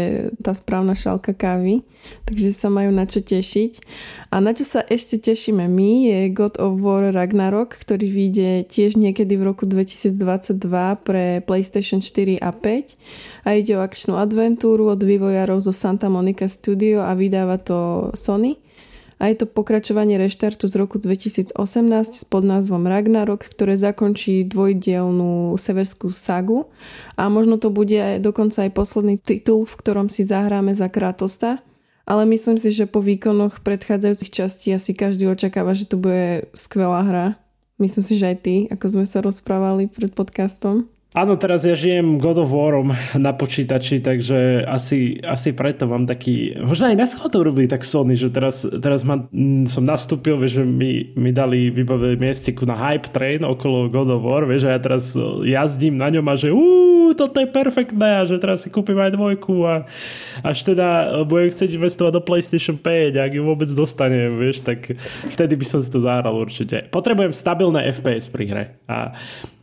tá 0.42 0.52
správna 0.52 0.92
šálka 0.92 1.32
kávy. 1.34 1.82
Takže 2.24 2.56
sa 2.56 2.72
majú 2.72 2.88
na 2.88 3.04
čo 3.04 3.20
tešiť. 3.20 3.72
A 4.32 4.40
na 4.40 4.56
čo 4.56 4.64
sa 4.64 4.80
ešte 4.80 5.20
tešíme 5.20 5.68
my 5.68 5.90
je 6.08 6.18
God 6.32 6.56
of 6.56 6.80
War 6.80 7.12
Ragnarok, 7.12 7.76
ktorý 7.76 8.08
vyjde 8.08 8.50
tiež 8.64 8.96
niekedy 8.96 9.36
v 9.36 9.46
roku 9.52 9.64
2022 9.68 10.56
pre 11.04 11.44
PlayStation 11.44 12.00
4 12.00 12.40
a 12.40 12.50
5. 12.54 13.44
A 13.44 13.48
ide 13.56 13.76
o 13.76 13.84
akčnú 13.84 14.16
adventúru 14.16 14.88
od 14.88 15.00
vývojárov 15.00 15.60
zo 15.60 15.72
Santa 15.72 16.08
Monica 16.08 16.48
Studio 16.48 17.04
a 17.04 17.12
vydáva 17.12 17.60
to 17.60 18.10
Sony 18.16 18.67
a 19.18 19.26
je 19.26 19.34
to 19.42 19.46
pokračovanie 19.50 20.14
reštartu 20.14 20.70
z 20.70 20.74
roku 20.78 21.02
2018 21.02 21.58
s 22.14 22.22
podnázvom 22.22 22.86
Ragnarok, 22.86 23.42
ktoré 23.50 23.74
zakončí 23.74 24.46
dvojdielnú 24.46 25.58
severskú 25.58 26.14
sagu 26.14 26.70
a 27.18 27.26
možno 27.26 27.58
to 27.58 27.74
bude 27.74 27.98
aj, 27.98 28.22
dokonca 28.22 28.62
aj 28.62 28.72
posledný 28.78 29.18
titul, 29.18 29.66
v 29.66 29.74
ktorom 29.74 30.06
si 30.06 30.22
zahráme 30.22 30.70
za 30.70 30.86
Kratosa. 30.86 31.58
Ale 32.08 32.24
myslím 32.24 32.56
si, 32.56 32.72
že 32.72 32.88
po 32.88 33.04
výkonoch 33.04 33.60
predchádzajúcich 33.60 34.32
častí 34.32 34.72
asi 34.72 34.96
každý 34.96 35.28
očakáva, 35.28 35.76
že 35.76 35.84
to 35.84 36.00
bude 36.00 36.48
skvelá 36.56 37.04
hra. 37.04 37.36
Myslím 37.76 38.00
si, 38.00 38.16
že 38.16 38.32
aj 38.32 38.36
ty, 38.40 38.54
ako 38.72 38.86
sme 38.88 39.04
sa 39.04 39.20
rozprávali 39.20 39.92
pred 39.92 40.16
podcastom. 40.16 40.88
Áno, 41.16 41.40
teraz 41.40 41.64
ja 41.64 41.72
žijem 41.72 42.20
God 42.20 42.44
of 42.44 42.52
Warom 42.52 42.92
na 43.16 43.32
počítači, 43.32 44.04
takže 44.04 44.60
asi, 44.68 45.16
asi 45.24 45.56
preto 45.56 45.88
mám 45.88 46.04
taký... 46.04 46.52
Možno 46.60 46.92
aj 46.92 46.96
na 47.00 47.08
to 47.08 47.40
robili 47.40 47.64
tak 47.64 47.80
Sony, 47.80 48.12
že 48.12 48.28
teraz, 48.28 48.68
teraz 48.68 49.08
ma, 49.08 49.24
som 49.64 49.88
nastúpil, 49.88 50.36
vieš, 50.36 50.60
že 50.60 50.64
mi, 50.68 51.08
mi 51.16 51.32
dali 51.32 51.72
vybavili 51.72 52.20
miesteku 52.20 52.68
na 52.68 52.76
hype 52.76 53.08
train 53.08 53.40
okolo 53.40 53.88
God 53.88 54.20
of 54.20 54.20
War, 54.20 54.44
vieš, 54.44 54.68
a 54.68 54.76
ja 54.76 54.80
teraz 54.84 55.16
jazdím 55.48 55.96
na 55.96 56.12
ňom 56.12 56.28
a 56.28 56.34
že 56.36 56.52
uuu, 56.52 57.16
toto 57.16 57.40
je 57.40 57.48
perfektné 57.48 58.20
a 58.20 58.28
že 58.28 58.36
teraz 58.36 58.62
si 58.62 58.68
kúpim 58.68 59.00
aj 59.00 59.16
dvojku 59.16 59.64
a 59.64 59.88
až 60.44 60.58
teda 60.60 61.24
budem 61.24 61.48
chcieť 61.48 61.72
investovať 61.72 62.20
do 62.20 62.20
PlayStation 62.20 62.76
5, 62.76 63.16
ak 63.16 63.32
ju 63.32 63.48
vôbec 63.48 63.72
dostanem, 63.72 64.28
vieš, 64.36 64.60
tak 64.60 64.92
vtedy 65.32 65.56
by 65.56 65.64
som 65.64 65.80
si 65.80 65.88
to 65.88 66.04
zahral 66.04 66.36
určite. 66.36 66.84
Potrebujem 66.92 67.32
stabilné 67.32 67.88
FPS 67.96 68.28
pri 68.28 68.44
hre 68.44 68.64
a 68.84 69.16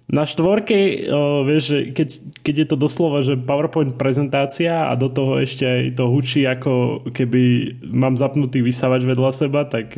na 0.05 0.23
štvorke, 0.29 1.09
o, 1.09 1.41
vieš, 1.41 1.89
keď, 1.97 2.09
keď 2.45 2.55
je 2.61 2.67
to 2.69 2.77
doslova, 2.77 3.25
že 3.25 3.41
PowerPoint 3.41 3.97
prezentácia 3.97 4.85
a 4.89 4.93
do 4.93 5.09
toho 5.09 5.41
ešte 5.41 5.65
aj 5.65 5.81
to 5.97 6.05
hučí, 6.09 6.45
ako 6.45 7.05
keby 7.09 7.73
mám 7.89 8.13
zapnutý 8.13 8.61
vysávač 8.61 9.01
vedľa 9.01 9.31
seba, 9.33 9.65
tak 9.65 9.97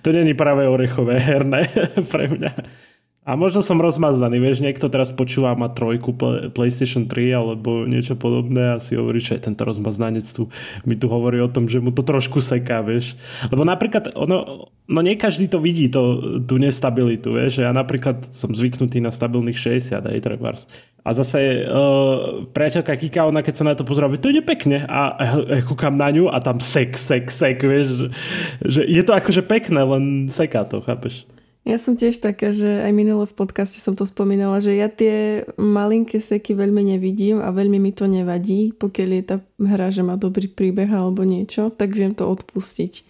to 0.00 0.08
není 0.08 0.32
práve 0.32 0.64
orechové 0.64 1.20
herné 1.20 1.68
pre 2.12 2.32
mňa. 2.32 2.52
A 3.22 3.38
možno 3.38 3.62
som 3.62 3.78
rozmaznaný, 3.78 4.42
vieš, 4.42 4.66
niekto 4.66 4.90
teraz 4.90 5.14
počúva 5.14 5.54
má 5.54 5.70
trojku 5.70 6.10
PlayStation 6.50 7.06
3 7.06 7.38
alebo 7.38 7.86
niečo 7.86 8.18
podobné 8.18 8.74
a 8.74 8.82
si 8.82 8.98
hovorí, 8.98 9.22
že 9.22 9.38
tento 9.38 9.62
rozmaznanec 9.62 10.26
tu 10.26 10.50
mi 10.82 10.98
tu 10.98 11.06
hovorí 11.06 11.38
o 11.38 11.46
tom, 11.46 11.70
že 11.70 11.78
mu 11.78 11.94
to 11.94 12.02
trošku 12.02 12.42
seká, 12.42 12.82
vieš. 12.82 13.14
Lebo 13.46 13.62
napríklad, 13.62 14.10
ono, 14.18 14.66
no 14.90 15.00
nie 15.06 15.14
každý 15.14 15.46
to 15.46 15.62
vidí, 15.62 15.86
to, 15.86 16.18
tú 16.42 16.58
nestabilitu, 16.58 17.30
vieš. 17.30 17.62
Ja 17.62 17.70
napríklad 17.70 18.26
som 18.26 18.50
zvyknutý 18.50 18.98
na 18.98 19.14
stabilných 19.14 19.54
60, 19.54 20.02
aj 20.02 20.18
trebárs. 20.18 20.66
A 21.06 21.14
zase 21.14 21.62
uh, 21.62 22.42
priateľka 22.50 22.98
Kika, 22.98 23.30
ona 23.30 23.46
keď 23.46 23.54
sa 23.54 23.66
na 23.70 23.78
to 23.78 23.86
pozerá, 23.86 24.10
to 24.10 24.34
ide 24.34 24.42
pekne 24.42 24.82
a 24.82 25.14
uh, 25.14 25.62
kúkam 25.62 25.94
na 25.94 26.10
ňu 26.10 26.26
a 26.26 26.42
tam 26.42 26.58
sek, 26.58 26.98
sek, 26.98 27.30
sek, 27.30 27.62
vieš. 27.62 28.10
Že 28.66 28.82
je 28.82 29.02
to 29.06 29.14
akože 29.14 29.46
pekné, 29.46 29.78
len 29.86 30.26
seká 30.26 30.66
to, 30.66 30.82
chápeš? 30.82 31.22
Ja 31.62 31.78
som 31.78 31.94
tiež 31.94 32.18
taká, 32.18 32.50
že 32.50 32.82
aj 32.82 32.90
minule 32.90 33.22
v 33.22 33.38
podcaste 33.38 33.78
som 33.78 33.94
to 33.94 34.02
spomínala, 34.02 34.58
že 34.58 34.74
ja 34.74 34.90
tie 34.90 35.46
malinké 35.54 36.18
seky 36.18 36.58
veľmi 36.58 36.82
nevidím 36.94 37.38
a 37.38 37.54
veľmi 37.54 37.78
mi 37.78 37.94
to 37.94 38.10
nevadí, 38.10 38.74
pokiaľ 38.74 39.10
je 39.14 39.22
tá 39.22 39.36
hra, 39.62 39.94
že 39.94 40.02
má 40.02 40.18
dobrý 40.18 40.50
príbeh 40.50 40.90
alebo 40.90 41.22
niečo, 41.22 41.70
tak 41.70 41.94
viem 41.94 42.18
to 42.18 42.26
odpustiť. 42.26 43.06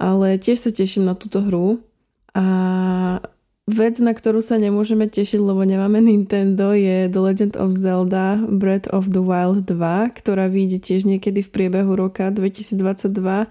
Ale 0.00 0.40
tiež 0.40 0.64
sa 0.64 0.72
teším 0.72 1.04
na 1.04 1.12
túto 1.12 1.44
hru 1.44 1.84
a 2.32 3.20
vec, 3.68 4.00
na 4.00 4.16
ktorú 4.16 4.40
sa 4.40 4.56
nemôžeme 4.56 5.04
tešiť, 5.04 5.36
lebo 5.36 5.60
nemáme 5.68 6.00
Nintendo, 6.10 6.72
je 6.72 7.04
The 7.04 7.20
Legend 7.20 7.54
of 7.60 7.76
Zelda 7.76 8.40
Breath 8.48 8.88
of 8.96 9.12
the 9.12 9.20
Wild 9.20 9.68
2, 9.68 9.76
ktorá 10.16 10.48
vyjde 10.48 10.80
tiež 10.80 11.04
niekedy 11.04 11.44
v 11.44 11.52
priebehu 11.52 12.00
roka 12.00 12.32
2022 12.32 13.44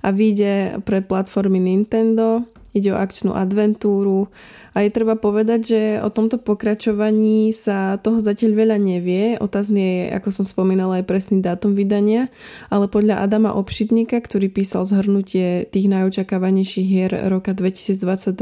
a 0.00 0.08
vyjde 0.14 0.78
pre 0.86 1.02
platformy 1.02 1.58
Nintendo, 1.58 2.46
ide 2.76 2.92
o 2.92 3.00
akčnú 3.00 3.32
adventúru 3.32 4.28
a 4.76 4.84
je 4.84 4.92
treba 4.92 5.16
povedať, 5.16 5.60
že 5.64 5.80
o 6.04 6.12
tomto 6.12 6.36
pokračovaní 6.36 7.48
sa 7.56 7.96
toho 7.96 8.20
zatiaľ 8.20 8.52
veľa 8.60 8.76
nevie. 8.76 9.40
Otázne 9.40 9.80
je, 9.80 10.02
ako 10.12 10.28
som 10.28 10.44
spomínala, 10.44 11.00
aj 11.00 11.08
presný 11.08 11.40
dátum 11.40 11.72
vydania, 11.72 12.28
ale 12.68 12.84
podľa 12.84 13.24
Adama 13.24 13.56
Obšitníka, 13.56 14.20
ktorý 14.20 14.52
písal 14.52 14.84
zhrnutie 14.84 15.64
tých 15.72 15.88
najočakávanejších 15.88 16.84
hier 16.92 17.08
roka 17.32 17.56
2022 17.56 18.36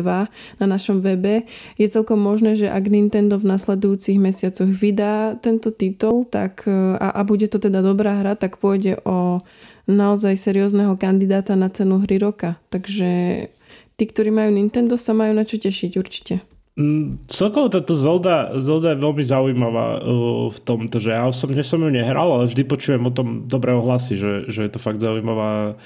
na 0.59 0.67
našom 0.67 1.07
webe, 1.07 1.47
je 1.79 1.87
celkom 1.87 2.19
možné, 2.19 2.59
že 2.59 2.67
ak 2.67 2.83
Nintendo 2.91 3.39
v 3.39 3.55
nasledujúcich 3.55 4.19
mesiacoch 4.19 4.67
vydá 4.67 5.39
tento 5.39 5.71
titul 5.71 6.27
tak, 6.27 6.67
a, 6.67 7.15
a 7.15 7.23
bude 7.23 7.47
to 7.47 7.63
teda 7.63 7.79
dobrá 7.79 8.19
hra, 8.19 8.35
tak 8.35 8.59
pôjde 8.59 8.99
o 9.07 9.39
naozaj 9.87 10.35
seriózneho 10.35 10.99
kandidáta 10.99 11.55
na 11.55 11.71
cenu 11.71 12.03
hry 12.03 12.19
roka. 12.19 12.59
Takže 12.75 13.47
tí, 13.95 14.05
ktorí 14.07 14.31
majú 14.35 14.51
Nintendo, 14.55 14.99
sa 14.99 15.15
majú 15.15 15.33
na 15.35 15.47
čo 15.47 15.59
tešiť 15.59 15.93
určite. 15.99 16.35
Mm, 16.75 17.31
celkovo 17.31 17.71
táto 17.71 17.95
Zelda, 17.95 18.59
Zelda 18.59 18.99
je 18.99 19.03
veľmi 19.07 19.23
zaujímavá 19.23 19.87
uh, 20.03 20.51
v 20.51 20.59
tomto, 20.67 20.99
že 20.99 21.15
ja 21.15 21.23
osobne 21.31 21.63
som 21.63 21.79
ju 21.79 21.87
nehral, 21.87 22.35
ale 22.35 22.51
vždy 22.51 22.67
počujem 22.67 23.03
o 23.07 23.15
tom 23.15 23.47
dobré 23.47 23.71
ohlasy, 23.71 24.19
že, 24.19 24.51
že 24.51 24.67
je 24.67 24.71
to 24.75 24.83
fakt 24.83 24.99
zaujímavá 24.99 25.79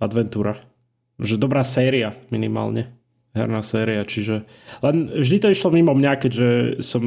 adventúra. 0.00 0.56
Že 1.20 1.36
dobrá 1.36 1.60
séria 1.68 2.16
minimálne. 2.32 2.88
Herná 3.32 3.64
séria, 3.64 4.04
čiže... 4.04 4.44
Len 4.84 5.08
vždy 5.08 5.36
to 5.40 5.48
išlo 5.48 5.72
mimo 5.72 5.96
mňa, 5.96 6.12
keďže 6.20 6.48
som 6.84 7.02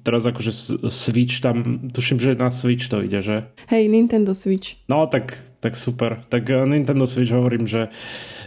teraz 0.00 0.24
akože 0.24 0.52
Switch 0.88 1.44
tam... 1.44 1.84
Tuším, 1.92 2.16
že 2.16 2.32
na 2.32 2.48
Switch 2.48 2.88
to 2.88 3.04
ide, 3.04 3.20
že? 3.20 3.44
Hej, 3.68 3.92
Nintendo 3.92 4.32
Switch. 4.32 4.80
No, 4.88 5.04
tak 5.04 5.36
tak 5.66 5.76
super. 5.76 6.22
Tak 6.28 6.46
eh, 6.50 6.66
Nintendo 6.66 7.06
Switch 7.06 7.34
hovorím, 7.34 7.66
že, 7.66 7.90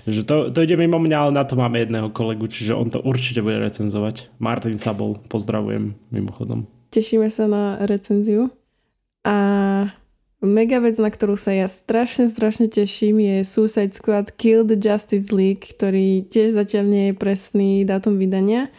že 0.07 0.23
to, 0.23 0.55
to 0.55 0.63
ide 0.63 0.79
mimo 0.79 1.03
mňa, 1.03 1.17
ale 1.19 1.31
na 1.35 1.43
to 1.43 1.59
máme 1.59 1.83
jedného 1.83 2.07
kolegu, 2.15 2.47
čiže 2.47 2.71
on 2.71 2.87
to 2.87 3.03
určite 3.03 3.43
bude 3.43 3.59
recenzovať. 3.59 4.31
Martin 4.39 4.79
Sabol, 4.79 5.19
pozdravujem 5.27 5.99
mimochodom. 6.15 6.63
Tešíme 6.95 7.27
sa 7.27 7.51
na 7.51 7.75
recenziu. 7.83 8.47
A 9.27 9.35
mega 10.39 10.79
vec, 10.79 10.95
na 10.99 11.11
ktorú 11.11 11.35
sa 11.35 11.51
ja 11.51 11.67
strašne, 11.67 12.31
strašne 12.31 12.71
teším 12.71 13.19
je 13.19 13.35
Suicide 13.43 13.91
Squad 13.91 14.35
Kill 14.39 14.63
the 14.63 14.79
Justice 14.79 15.35
League, 15.35 15.67
ktorý 15.75 16.27
tiež 16.27 16.55
zatiaľ 16.55 16.85
nie 16.87 17.05
je 17.11 17.19
presný 17.19 17.71
dátum 17.83 18.15
vydania 18.15 18.71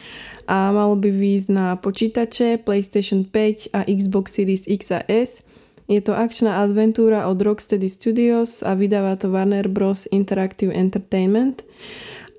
a 0.51 0.75
malo 0.75 0.99
by 0.99 1.14
výjsť 1.14 1.49
na 1.53 1.79
počítače, 1.79 2.66
PlayStation 2.66 3.23
5 3.23 3.70
a 3.70 3.87
Xbox 3.87 4.35
Series 4.35 4.66
X 4.66 4.90
a 4.90 5.01
S. 5.07 5.46
Je 5.87 5.99
to 6.03 6.14
akčná 6.14 6.62
adventúra 6.62 7.27
od 7.27 7.38
Rocksteady 7.38 7.90
Studios 7.90 8.62
a 8.62 8.75
vydáva 8.75 9.18
to 9.18 9.31
Warner 9.31 9.66
Bros. 9.66 10.07
Interactive 10.11 10.70
Entertainment. 10.70 11.66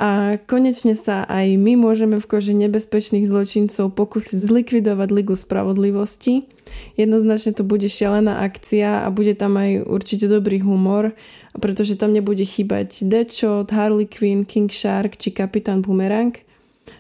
A 0.02 0.42
konečne 0.50 0.98
sa 0.98 1.22
aj 1.30 1.62
my 1.62 1.78
môžeme 1.78 2.18
v 2.18 2.26
koži 2.26 2.58
nebezpečných 2.58 3.22
zločincov 3.30 3.94
pokúsiť 3.94 4.42
zlikvidovať 4.42 5.10
Ligu 5.14 5.38
spravodlivosti. 5.38 6.50
Jednoznačne 6.98 7.54
to 7.54 7.62
bude 7.62 7.86
šialená 7.86 8.42
akcia 8.42 9.06
a 9.06 9.08
bude 9.14 9.38
tam 9.38 9.62
aj 9.62 9.86
určite 9.86 10.26
dobrý 10.26 10.66
humor, 10.66 11.14
pretože 11.54 12.02
tam 12.02 12.18
nebude 12.18 12.42
chýbať 12.42 13.06
Deadshot, 13.06 13.70
Harley 13.70 14.10
Quinn, 14.10 14.42
King 14.42 14.74
Shark 14.74 15.22
či 15.22 15.30
Kapitán 15.30 15.86
Boomerang– 15.86 16.34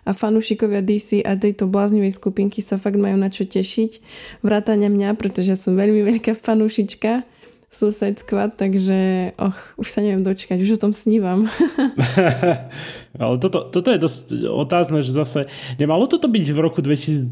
a 0.06 0.12
fanúšikovia 0.14 0.82
DC 0.82 1.22
a 1.26 1.38
tejto 1.38 1.70
bláznivej 1.70 2.16
skupinky 2.16 2.64
sa 2.64 2.82
fakt 2.82 2.98
majú 2.98 3.18
na 3.18 3.30
čo 3.30 3.46
tešiť. 3.46 4.02
Vrátane 4.42 4.88
mňa, 4.90 5.18
pretože 5.18 5.54
ja 5.54 5.58
som 5.60 5.78
veľmi 5.78 6.02
veľká 6.06 6.34
fanúšička 6.38 7.26
Suicide 7.72 8.20
Squad, 8.20 8.60
takže 8.60 9.32
och, 9.40 9.56
už 9.80 9.88
sa 9.88 10.04
neviem 10.04 10.28
dočkať, 10.28 10.60
už 10.60 10.76
o 10.76 10.82
tom 10.84 10.92
snívam. 10.92 11.48
Ale 13.24 13.36
toto, 13.40 13.72
toto 13.72 13.88
je 13.96 14.00
dosť 14.00 14.26
otázne, 14.44 15.00
že 15.00 15.16
zase 15.16 15.48
nemalo 15.80 16.04
toto 16.12 16.28
byť 16.28 16.46
v 16.52 16.60
roku 16.60 16.84
2021 16.84 17.32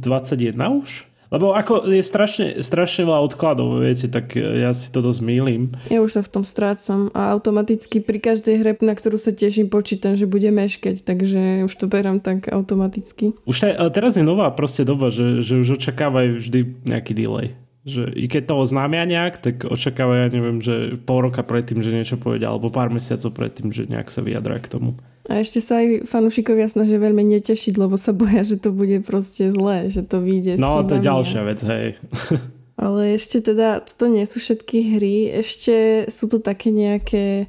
už? 0.80 1.12
Lebo 1.30 1.54
ako 1.54 1.92
je 1.92 2.02
strašne, 2.02 2.48
strašne 2.66 3.06
veľa 3.06 3.22
odkladov, 3.22 3.86
viete, 3.86 4.10
tak 4.10 4.34
ja 4.34 4.74
si 4.74 4.90
to 4.90 5.06
dosť 5.06 5.22
mýlim. 5.22 5.76
Ja 5.92 6.02
už 6.02 6.18
sa 6.18 6.22
v 6.26 6.32
tom 6.40 6.44
strácam 6.48 7.14
a 7.14 7.36
automaticky 7.36 8.02
pri 8.02 8.18
každej 8.18 8.56
hre, 8.64 8.72
na 8.82 8.98
ktorú 8.98 9.22
sa 9.22 9.30
teším, 9.30 9.70
počítam, 9.70 10.18
že 10.18 10.26
bude 10.26 10.50
meškať, 10.50 11.06
takže 11.06 11.70
už 11.70 11.74
to 11.76 11.86
berám 11.86 12.18
tak 12.18 12.50
automaticky. 12.50 13.38
Už 13.46 13.62
taj, 13.62 13.78
ale 13.78 13.94
teraz 13.94 14.18
je 14.18 14.26
nová 14.26 14.50
proste 14.50 14.82
doba, 14.82 15.14
že, 15.14 15.46
že 15.46 15.62
už 15.62 15.78
očakávajú 15.78 16.42
vždy 16.42 16.60
nejaký 16.90 17.14
delay 17.14 17.54
že 17.88 18.12
i 18.12 18.28
keď 18.28 18.52
to 18.52 18.56
oznámia 18.60 19.08
nejak, 19.08 19.40
tak 19.40 19.56
očakávajú, 19.64 20.20
ja 20.20 20.30
neviem, 20.30 20.60
že 20.60 21.00
pol 21.00 21.32
roka 21.32 21.40
predtým, 21.42 21.80
že 21.80 21.96
niečo 21.96 22.20
povedia, 22.20 22.52
alebo 22.52 22.68
pár 22.68 22.92
mesiacov 22.92 23.32
predtým, 23.32 23.72
že 23.72 23.88
nejak 23.88 24.12
sa 24.12 24.20
vyjadra 24.20 24.60
k 24.60 24.68
tomu. 24.68 25.00
A 25.30 25.46
ešte 25.46 25.62
sa 25.62 25.80
aj 25.80 26.10
fanúšikovia 26.10 26.68
snažia 26.68 26.98
veľmi 27.00 27.22
netešiť, 27.38 27.78
lebo 27.78 27.96
sa 27.96 28.12
boja, 28.12 28.42
že 28.44 28.58
to 28.60 28.74
bude 28.74 29.06
proste 29.06 29.54
zlé, 29.54 29.88
že 29.88 30.04
to 30.04 30.20
vyjde 30.20 30.58
No, 30.60 30.82
to 30.84 30.98
je 30.98 31.06
ďalšia 31.06 31.42
vec, 31.46 31.60
hej. 31.64 31.88
Ale 32.84 33.20
ešte 33.20 33.44
teda, 33.44 33.84
toto 33.84 34.08
nie 34.08 34.24
sú 34.24 34.40
všetky 34.40 34.98
hry, 34.98 35.16
ešte 35.40 36.08
sú 36.12 36.28
tu 36.28 36.38
také 36.44 36.74
nejaké 36.74 37.48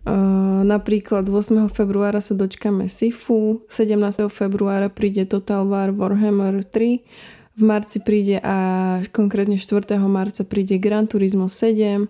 Uh, 0.00 0.64
napríklad 0.64 1.28
8. 1.28 1.68
februára 1.68 2.24
sa 2.24 2.32
dočkame 2.32 2.88
Sifu, 2.88 3.68
17. 3.68 4.32
februára 4.32 4.88
príde 4.88 5.28
Total 5.28 5.60
War 5.68 5.92
Warhammer 5.92 6.64
3, 6.64 7.04
v 7.60 7.68
marci 7.68 8.00
príde 8.00 8.40
a 8.40 8.56
konkrétne 9.12 9.60
4. 9.60 10.00
marca 10.08 10.48
príde 10.48 10.80
Gran 10.80 11.04
Turismo 11.04 11.52
7 11.52 12.08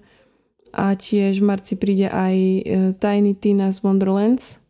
a 0.70 0.94
tiež 0.94 1.42
v 1.42 1.44
marci 1.50 1.74
príde 1.74 2.06
aj 2.06 2.34
e, 2.38 2.60
Tiny 2.94 3.34
Tina's 3.34 3.82
Wonderlands. 3.82 4.62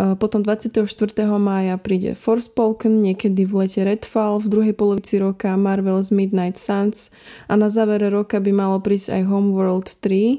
E, 0.00 0.16
potom 0.16 0.40
24. 0.40 0.88
mája 1.36 1.76
príde 1.76 2.16
Forspoken, 2.16 3.04
niekedy 3.04 3.44
v 3.44 3.68
lete 3.68 3.84
Redfall, 3.84 4.40
v 4.40 4.48
druhej 4.48 4.72
polovici 4.72 5.20
roka 5.20 5.52
Marvel's 5.60 6.08
Midnight 6.08 6.56
Suns 6.56 7.12
a 7.44 7.60
na 7.60 7.68
závere 7.68 8.08
roka 8.08 8.40
by 8.40 8.48
malo 8.48 8.80
prísť 8.80 9.20
aj 9.20 9.22
Homeworld 9.28 10.00
3. 10.00 10.08
E, 10.08 10.36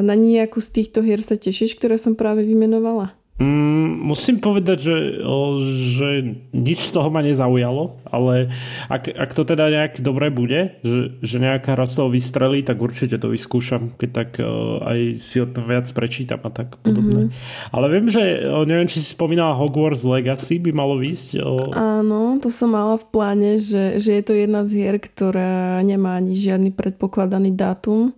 na 0.00 0.16
nejakú 0.16 0.64
z 0.64 0.80
týchto 0.80 1.04
hier 1.04 1.20
sa 1.20 1.36
tešíš, 1.36 1.76
ktoré 1.76 2.00
som 2.00 2.16
práve 2.16 2.48
vymenovala? 2.48 3.19
Mm, 3.40 4.04
musím 4.04 4.36
povedať, 4.36 4.78
že, 4.84 4.96
že 5.96 6.08
nič 6.52 6.78
z 6.84 6.90
toho 6.92 7.08
ma 7.08 7.24
nezaujalo, 7.24 7.96
ale 8.04 8.52
ak, 8.92 9.08
ak 9.08 9.30
to 9.32 9.48
teda 9.48 9.72
nejak 9.72 10.04
dobre 10.04 10.28
bude, 10.28 10.76
že, 10.84 11.16
že 11.24 11.36
nejaká 11.40 11.72
hra 11.72 11.88
z 11.88 11.94
toho 11.96 12.12
vystrelí, 12.12 12.60
tak 12.60 12.76
určite 12.76 13.16
to 13.16 13.32
vyskúšam, 13.32 13.96
keď 13.96 14.10
tak 14.12 14.30
aj 14.84 15.16
si 15.16 15.40
o 15.40 15.48
to 15.48 15.64
viac 15.64 15.88
prečítam 15.88 16.44
a 16.44 16.52
tak 16.52 16.76
podobne. 16.84 17.32
Mm-hmm. 17.32 17.72
Ale 17.72 17.86
viem, 17.88 18.06
že 18.12 18.22
neviem, 18.68 18.92
či 18.92 19.00
si 19.00 19.16
spomínala 19.16 19.56
Hogwarts 19.56 20.04
Legacy 20.04 20.60
by 20.60 20.76
malo 20.76 21.00
výsť. 21.00 21.40
Áno, 21.72 22.36
to 22.44 22.52
som 22.52 22.76
mala 22.76 23.00
v 23.00 23.08
pláne, 23.08 23.50
že, 23.56 23.96
že 24.04 24.20
je 24.20 24.22
to 24.22 24.36
jedna 24.36 24.68
z 24.68 24.84
hier, 24.84 24.96
ktorá 25.00 25.80
nemá 25.80 26.20
ani 26.20 26.36
žiadny 26.36 26.76
predpokladaný 26.76 27.56
dátum 27.56 28.12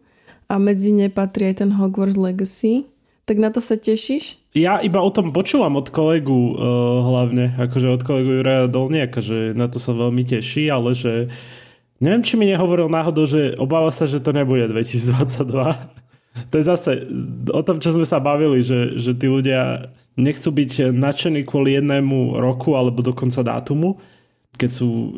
a 0.50 0.58
medzi 0.58 0.90
ne 0.90 1.06
patrí 1.06 1.46
aj 1.54 1.62
ten 1.62 1.70
Hogwarts 1.78 2.18
Legacy. 2.18 2.90
Tak 3.22 3.36
na 3.38 3.54
to 3.54 3.62
sa 3.62 3.78
tešíš? 3.78 4.42
ja 4.52 4.84
iba 4.84 5.00
o 5.00 5.08
tom 5.08 5.32
počúvam 5.32 5.80
od 5.80 5.88
kolegu 5.88 6.52
uh, 6.52 6.56
hlavne, 7.00 7.56
akože 7.56 7.88
od 7.88 8.02
kolegu 8.04 8.40
Juraja 8.40 8.68
Dolniaka, 8.68 9.24
že 9.24 9.56
na 9.56 9.68
to 9.68 9.80
sa 9.80 9.96
veľmi 9.96 10.28
teší, 10.28 10.68
ale 10.68 10.92
že 10.92 11.32
neviem, 12.04 12.20
či 12.20 12.36
mi 12.36 12.44
nehovoril 12.44 12.92
náhodou, 12.92 13.24
že 13.24 13.56
obáva 13.56 13.88
sa, 13.88 14.04
že 14.04 14.20
to 14.20 14.36
nebude 14.36 14.68
2022. 14.68 15.48
to 16.52 16.54
je 16.60 16.64
zase 16.64 16.90
o 17.48 17.62
tom, 17.64 17.80
čo 17.80 17.96
sme 17.96 18.04
sa 18.04 18.20
bavili, 18.20 18.60
že, 18.60 19.00
že 19.00 19.16
tí 19.16 19.24
ľudia 19.24 19.88
nechcú 20.20 20.52
byť 20.52 20.92
nadšení 20.92 21.48
kvôli 21.48 21.80
jednému 21.80 22.36
roku 22.36 22.76
alebo 22.76 23.00
dokonca 23.00 23.40
dátumu, 23.40 23.96
keď 24.60 24.68
sú 24.68 24.88
uh, 24.92 25.10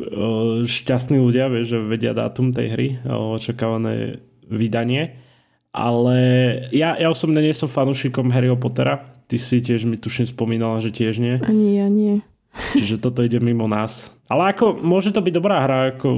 šťastní 0.63 1.19
ľudia, 1.19 1.51
vieš, 1.51 1.75
že 1.75 1.79
vedia 1.83 2.15
dátum 2.15 2.55
tej 2.55 2.67
hry, 2.71 2.87
uh, 3.03 3.35
očakávané 3.35 4.23
vydanie. 4.47 5.24
Ale 5.75 6.15
ja, 6.71 6.95
ja 6.95 7.11
osobne 7.11 7.43
nie 7.43 7.51
som 7.51 7.67
fanúšikom 7.67 8.31
Harryho 8.31 8.55
Pottera, 8.55 9.03
Ty 9.25 9.37
si 9.41 9.57
tiež 9.57 9.89
mi 9.89 9.97
tuším 9.97 10.29
spomínala, 10.29 10.77
že 10.85 10.93
tiež 10.93 11.17
nie. 11.17 11.41
Ani 11.41 11.81
ja 11.81 11.89
nie. 11.89 12.21
Čiže 12.77 13.01
toto 13.01 13.25
ide 13.25 13.41
mimo 13.41 13.65
nás. 13.65 14.13
Ale 14.29 14.53
ako, 14.53 14.77
môže 14.79 15.09
to 15.09 15.19
byť 15.19 15.33
dobrá 15.33 15.65
hra, 15.65 15.97
ako 15.97 16.09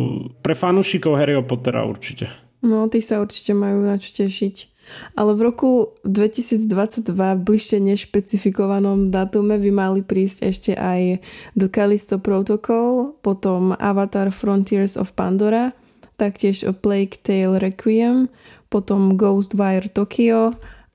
pre 0.43 0.54
fanúšikov 0.54 1.15
Harryho 1.15 1.41
Pottera 1.48 1.88
určite. 1.88 2.28
No, 2.60 2.91
tí 2.91 3.00
sa 3.00 3.24
určite 3.24 3.56
majú 3.56 3.88
na 3.88 3.96
čo 3.96 4.12
tešiť. 4.12 4.76
Ale 5.20 5.36
v 5.36 5.41
roku 5.52 5.72
2022 6.08 7.12
bližšie 7.43 7.80
nešpecifikovanom 7.84 9.12
datume 9.12 9.60
by 9.60 9.72
mali 9.72 10.00
prísť 10.04 10.38
ešte 10.48 10.72
aj 10.76 11.20
do 11.56 11.67
Callisto 11.67 12.20
Protocol, 12.20 13.15
potom 13.24 13.76
Avatar 13.76 14.32
Frontiers 14.32 14.96
of 14.96 15.12
Pandora, 15.15 15.76
taktiež 16.15 16.63
o 16.63 16.72
Plague 16.72 17.20
Tale 17.20 17.60
Requiem, 17.60 18.32
potom 18.69 19.17
Ghostwire 19.17 19.89
Tokyo 19.89 20.53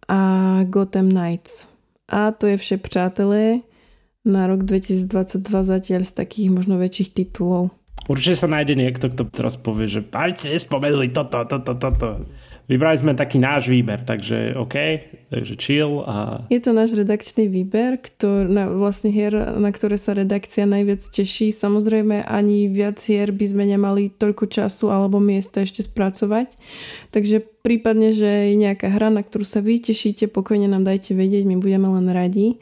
a 0.09 0.21
Gotham 0.65 1.09
Knights. 1.09 1.69
A 2.09 2.31
to 2.31 2.47
je 2.47 2.57
vše, 2.57 2.77
přátelé, 2.77 3.59
na 4.25 4.47
rok 4.47 4.63
2022 4.63 5.63
zatiaľ 5.63 6.03
z 6.07 6.13
takých 6.15 6.49
možno 6.55 6.79
väčších 6.79 7.11
titulov. 7.11 7.75
Určite 8.07 8.39
sa 8.39 8.49
nájde 8.51 8.75
niekto, 8.75 9.11
kto 9.11 9.31
teraz 9.31 9.55
povie, 9.55 9.87
že 9.87 10.01
aj 10.11 10.47
spomenuli 10.59 11.11
toto, 11.15 11.43
toto, 11.47 11.75
toto. 11.75 12.27
Vybrali 12.73 12.97
sme 12.97 13.13
taký 13.13 13.37
náš 13.37 13.69
výber, 13.69 14.01
takže 14.01 14.57
OK, 14.57 14.77
takže 15.29 15.61
chill. 15.61 16.01
A... 16.09 16.49
Je 16.49 16.57
to 16.57 16.73
náš 16.73 16.97
redakčný 16.97 17.45
výber, 17.45 18.01
ktor, 18.01 18.49
na, 18.49 18.73
vlastne 18.73 19.13
hier, 19.13 19.37
na 19.37 19.69
ktoré 19.69 20.01
sa 20.01 20.17
redakcia 20.17 20.65
najviac 20.65 21.05
teší. 21.05 21.53
Samozrejme 21.53 22.25
ani 22.25 22.73
viac 22.73 22.97
hier 22.97 23.29
by 23.29 23.45
sme 23.45 23.69
nemali 23.69 24.09
toľko 24.17 24.49
času 24.49 24.89
alebo 24.89 25.21
miesta 25.21 25.61
ešte 25.61 25.85
spracovať. 25.85 26.57
Takže 27.13 27.45
prípadne, 27.61 28.17
že 28.17 28.49
je 28.49 28.57
nejaká 28.57 28.89
hra, 28.89 29.13
na 29.13 29.21
ktorú 29.21 29.45
sa 29.45 29.61
vy 29.61 29.77
tešíte, 29.77 30.33
pokojne 30.33 30.65
nám 30.65 30.89
dajte 30.89 31.13
vedieť, 31.13 31.45
my 31.45 31.61
budeme 31.61 31.93
len 31.93 32.09
radi. 32.09 32.57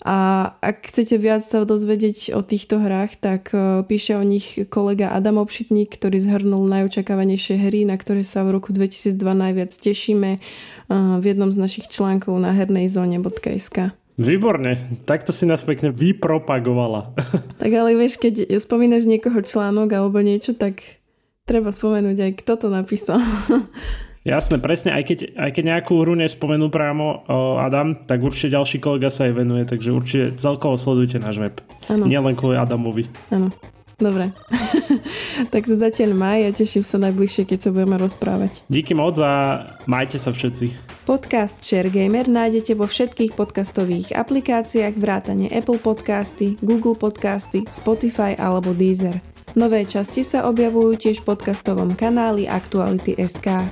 A 0.00 0.50
ak 0.64 0.88
chcete 0.88 1.20
viac 1.20 1.44
sa 1.44 1.68
dozvedieť 1.68 2.32
o 2.32 2.40
týchto 2.40 2.80
hrách, 2.80 3.20
tak 3.20 3.52
e, 3.52 3.84
píše 3.84 4.16
o 4.16 4.24
nich 4.24 4.56
kolega 4.72 5.12
Adam 5.12 5.36
Obšitník, 5.36 5.92
ktorý 5.92 6.16
zhrnul 6.16 6.64
najočakávanejšie 6.72 7.60
hry, 7.60 7.84
na 7.84 8.00
ktoré 8.00 8.24
sa 8.24 8.40
v 8.48 8.56
roku 8.56 8.72
2002 8.72 9.12
najviac 9.20 9.68
tešíme 9.68 10.30
e, 10.36 10.38
v 11.20 11.24
jednom 11.24 11.52
z 11.52 11.60
našich 11.60 11.92
článkov 11.92 12.32
na 12.40 12.56
hernej 12.56 12.88
zóne.sk. 12.88 13.92
Výborne, 14.20 15.00
takto 15.08 15.32
si 15.32 15.48
nás 15.48 15.64
pekne 15.64 15.92
vypropagovala. 15.92 17.16
tak 17.60 17.70
ale 17.72 17.96
vieš, 17.96 18.20
keď 18.20 18.56
spomínaš 18.60 19.04
niekoho 19.04 19.40
článok 19.44 19.88
alebo 19.96 20.20
niečo, 20.24 20.56
tak 20.56 20.80
treba 21.44 21.72
spomenúť 21.72 22.18
aj 22.20 22.32
kto 22.40 22.52
to 22.56 22.68
napísal. 22.72 23.20
Jasné, 24.20 24.60
presne, 24.60 24.92
aj 24.92 25.04
keď, 25.08 25.18
aj 25.32 25.50
keď 25.56 25.64
nejakú 25.64 26.04
hru 26.04 26.12
nespomenul 26.12 26.68
právo 26.68 27.24
Adam, 27.56 27.96
tak 28.04 28.20
určite 28.20 28.52
ďalší 28.52 28.76
kolega 28.76 29.08
sa 29.08 29.24
jej 29.24 29.32
venuje, 29.32 29.64
takže 29.64 29.96
určite 29.96 30.36
celkovo 30.36 30.76
sledujte 30.76 31.16
náš 31.16 31.40
web. 31.40 31.56
Ano. 31.88 32.04
Nielen 32.04 32.36
kvôli 32.36 32.60
Adamovi. 32.60 33.08
Áno. 33.32 33.48
Dobre. 34.00 34.32
tak 35.52 35.68
sa 35.68 35.76
zatiaľ 35.76 36.16
maj 36.16 36.40
a 36.48 36.50
teším 36.52 36.84
sa 36.84 36.96
najbližšie, 37.00 37.48
keď 37.48 37.58
sa 37.64 37.70
budeme 37.72 38.00
rozprávať. 38.00 38.64
Díky 38.68 38.96
moc 38.96 39.16
a 39.20 39.64
majte 39.84 40.16
sa 40.16 40.32
všetci. 40.32 40.72
Podcast 41.04 41.64
ShareGamer 41.64 42.28
nájdete 42.28 42.76
vo 42.76 42.88
všetkých 42.88 43.36
podcastových 43.36 44.16
aplikáciách 44.16 44.96
vrátane 44.96 45.52
Apple 45.52 45.80
Podcasty, 45.80 46.56
Google 46.60 46.96
Podcasty, 46.96 47.68
Spotify 47.68 48.36
alebo 48.36 48.72
Deezer. 48.76 49.20
Nové 49.52 49.84
časti 49.84 50.24
sa 50.24 50.48
objavujú 50.48 50.96
tiež 50.96 51.24
v 51.24 51.36
podcastovom 51.36 51.92
kanáli 51.92 52.48
Aktuality.sk. 52.48 53.68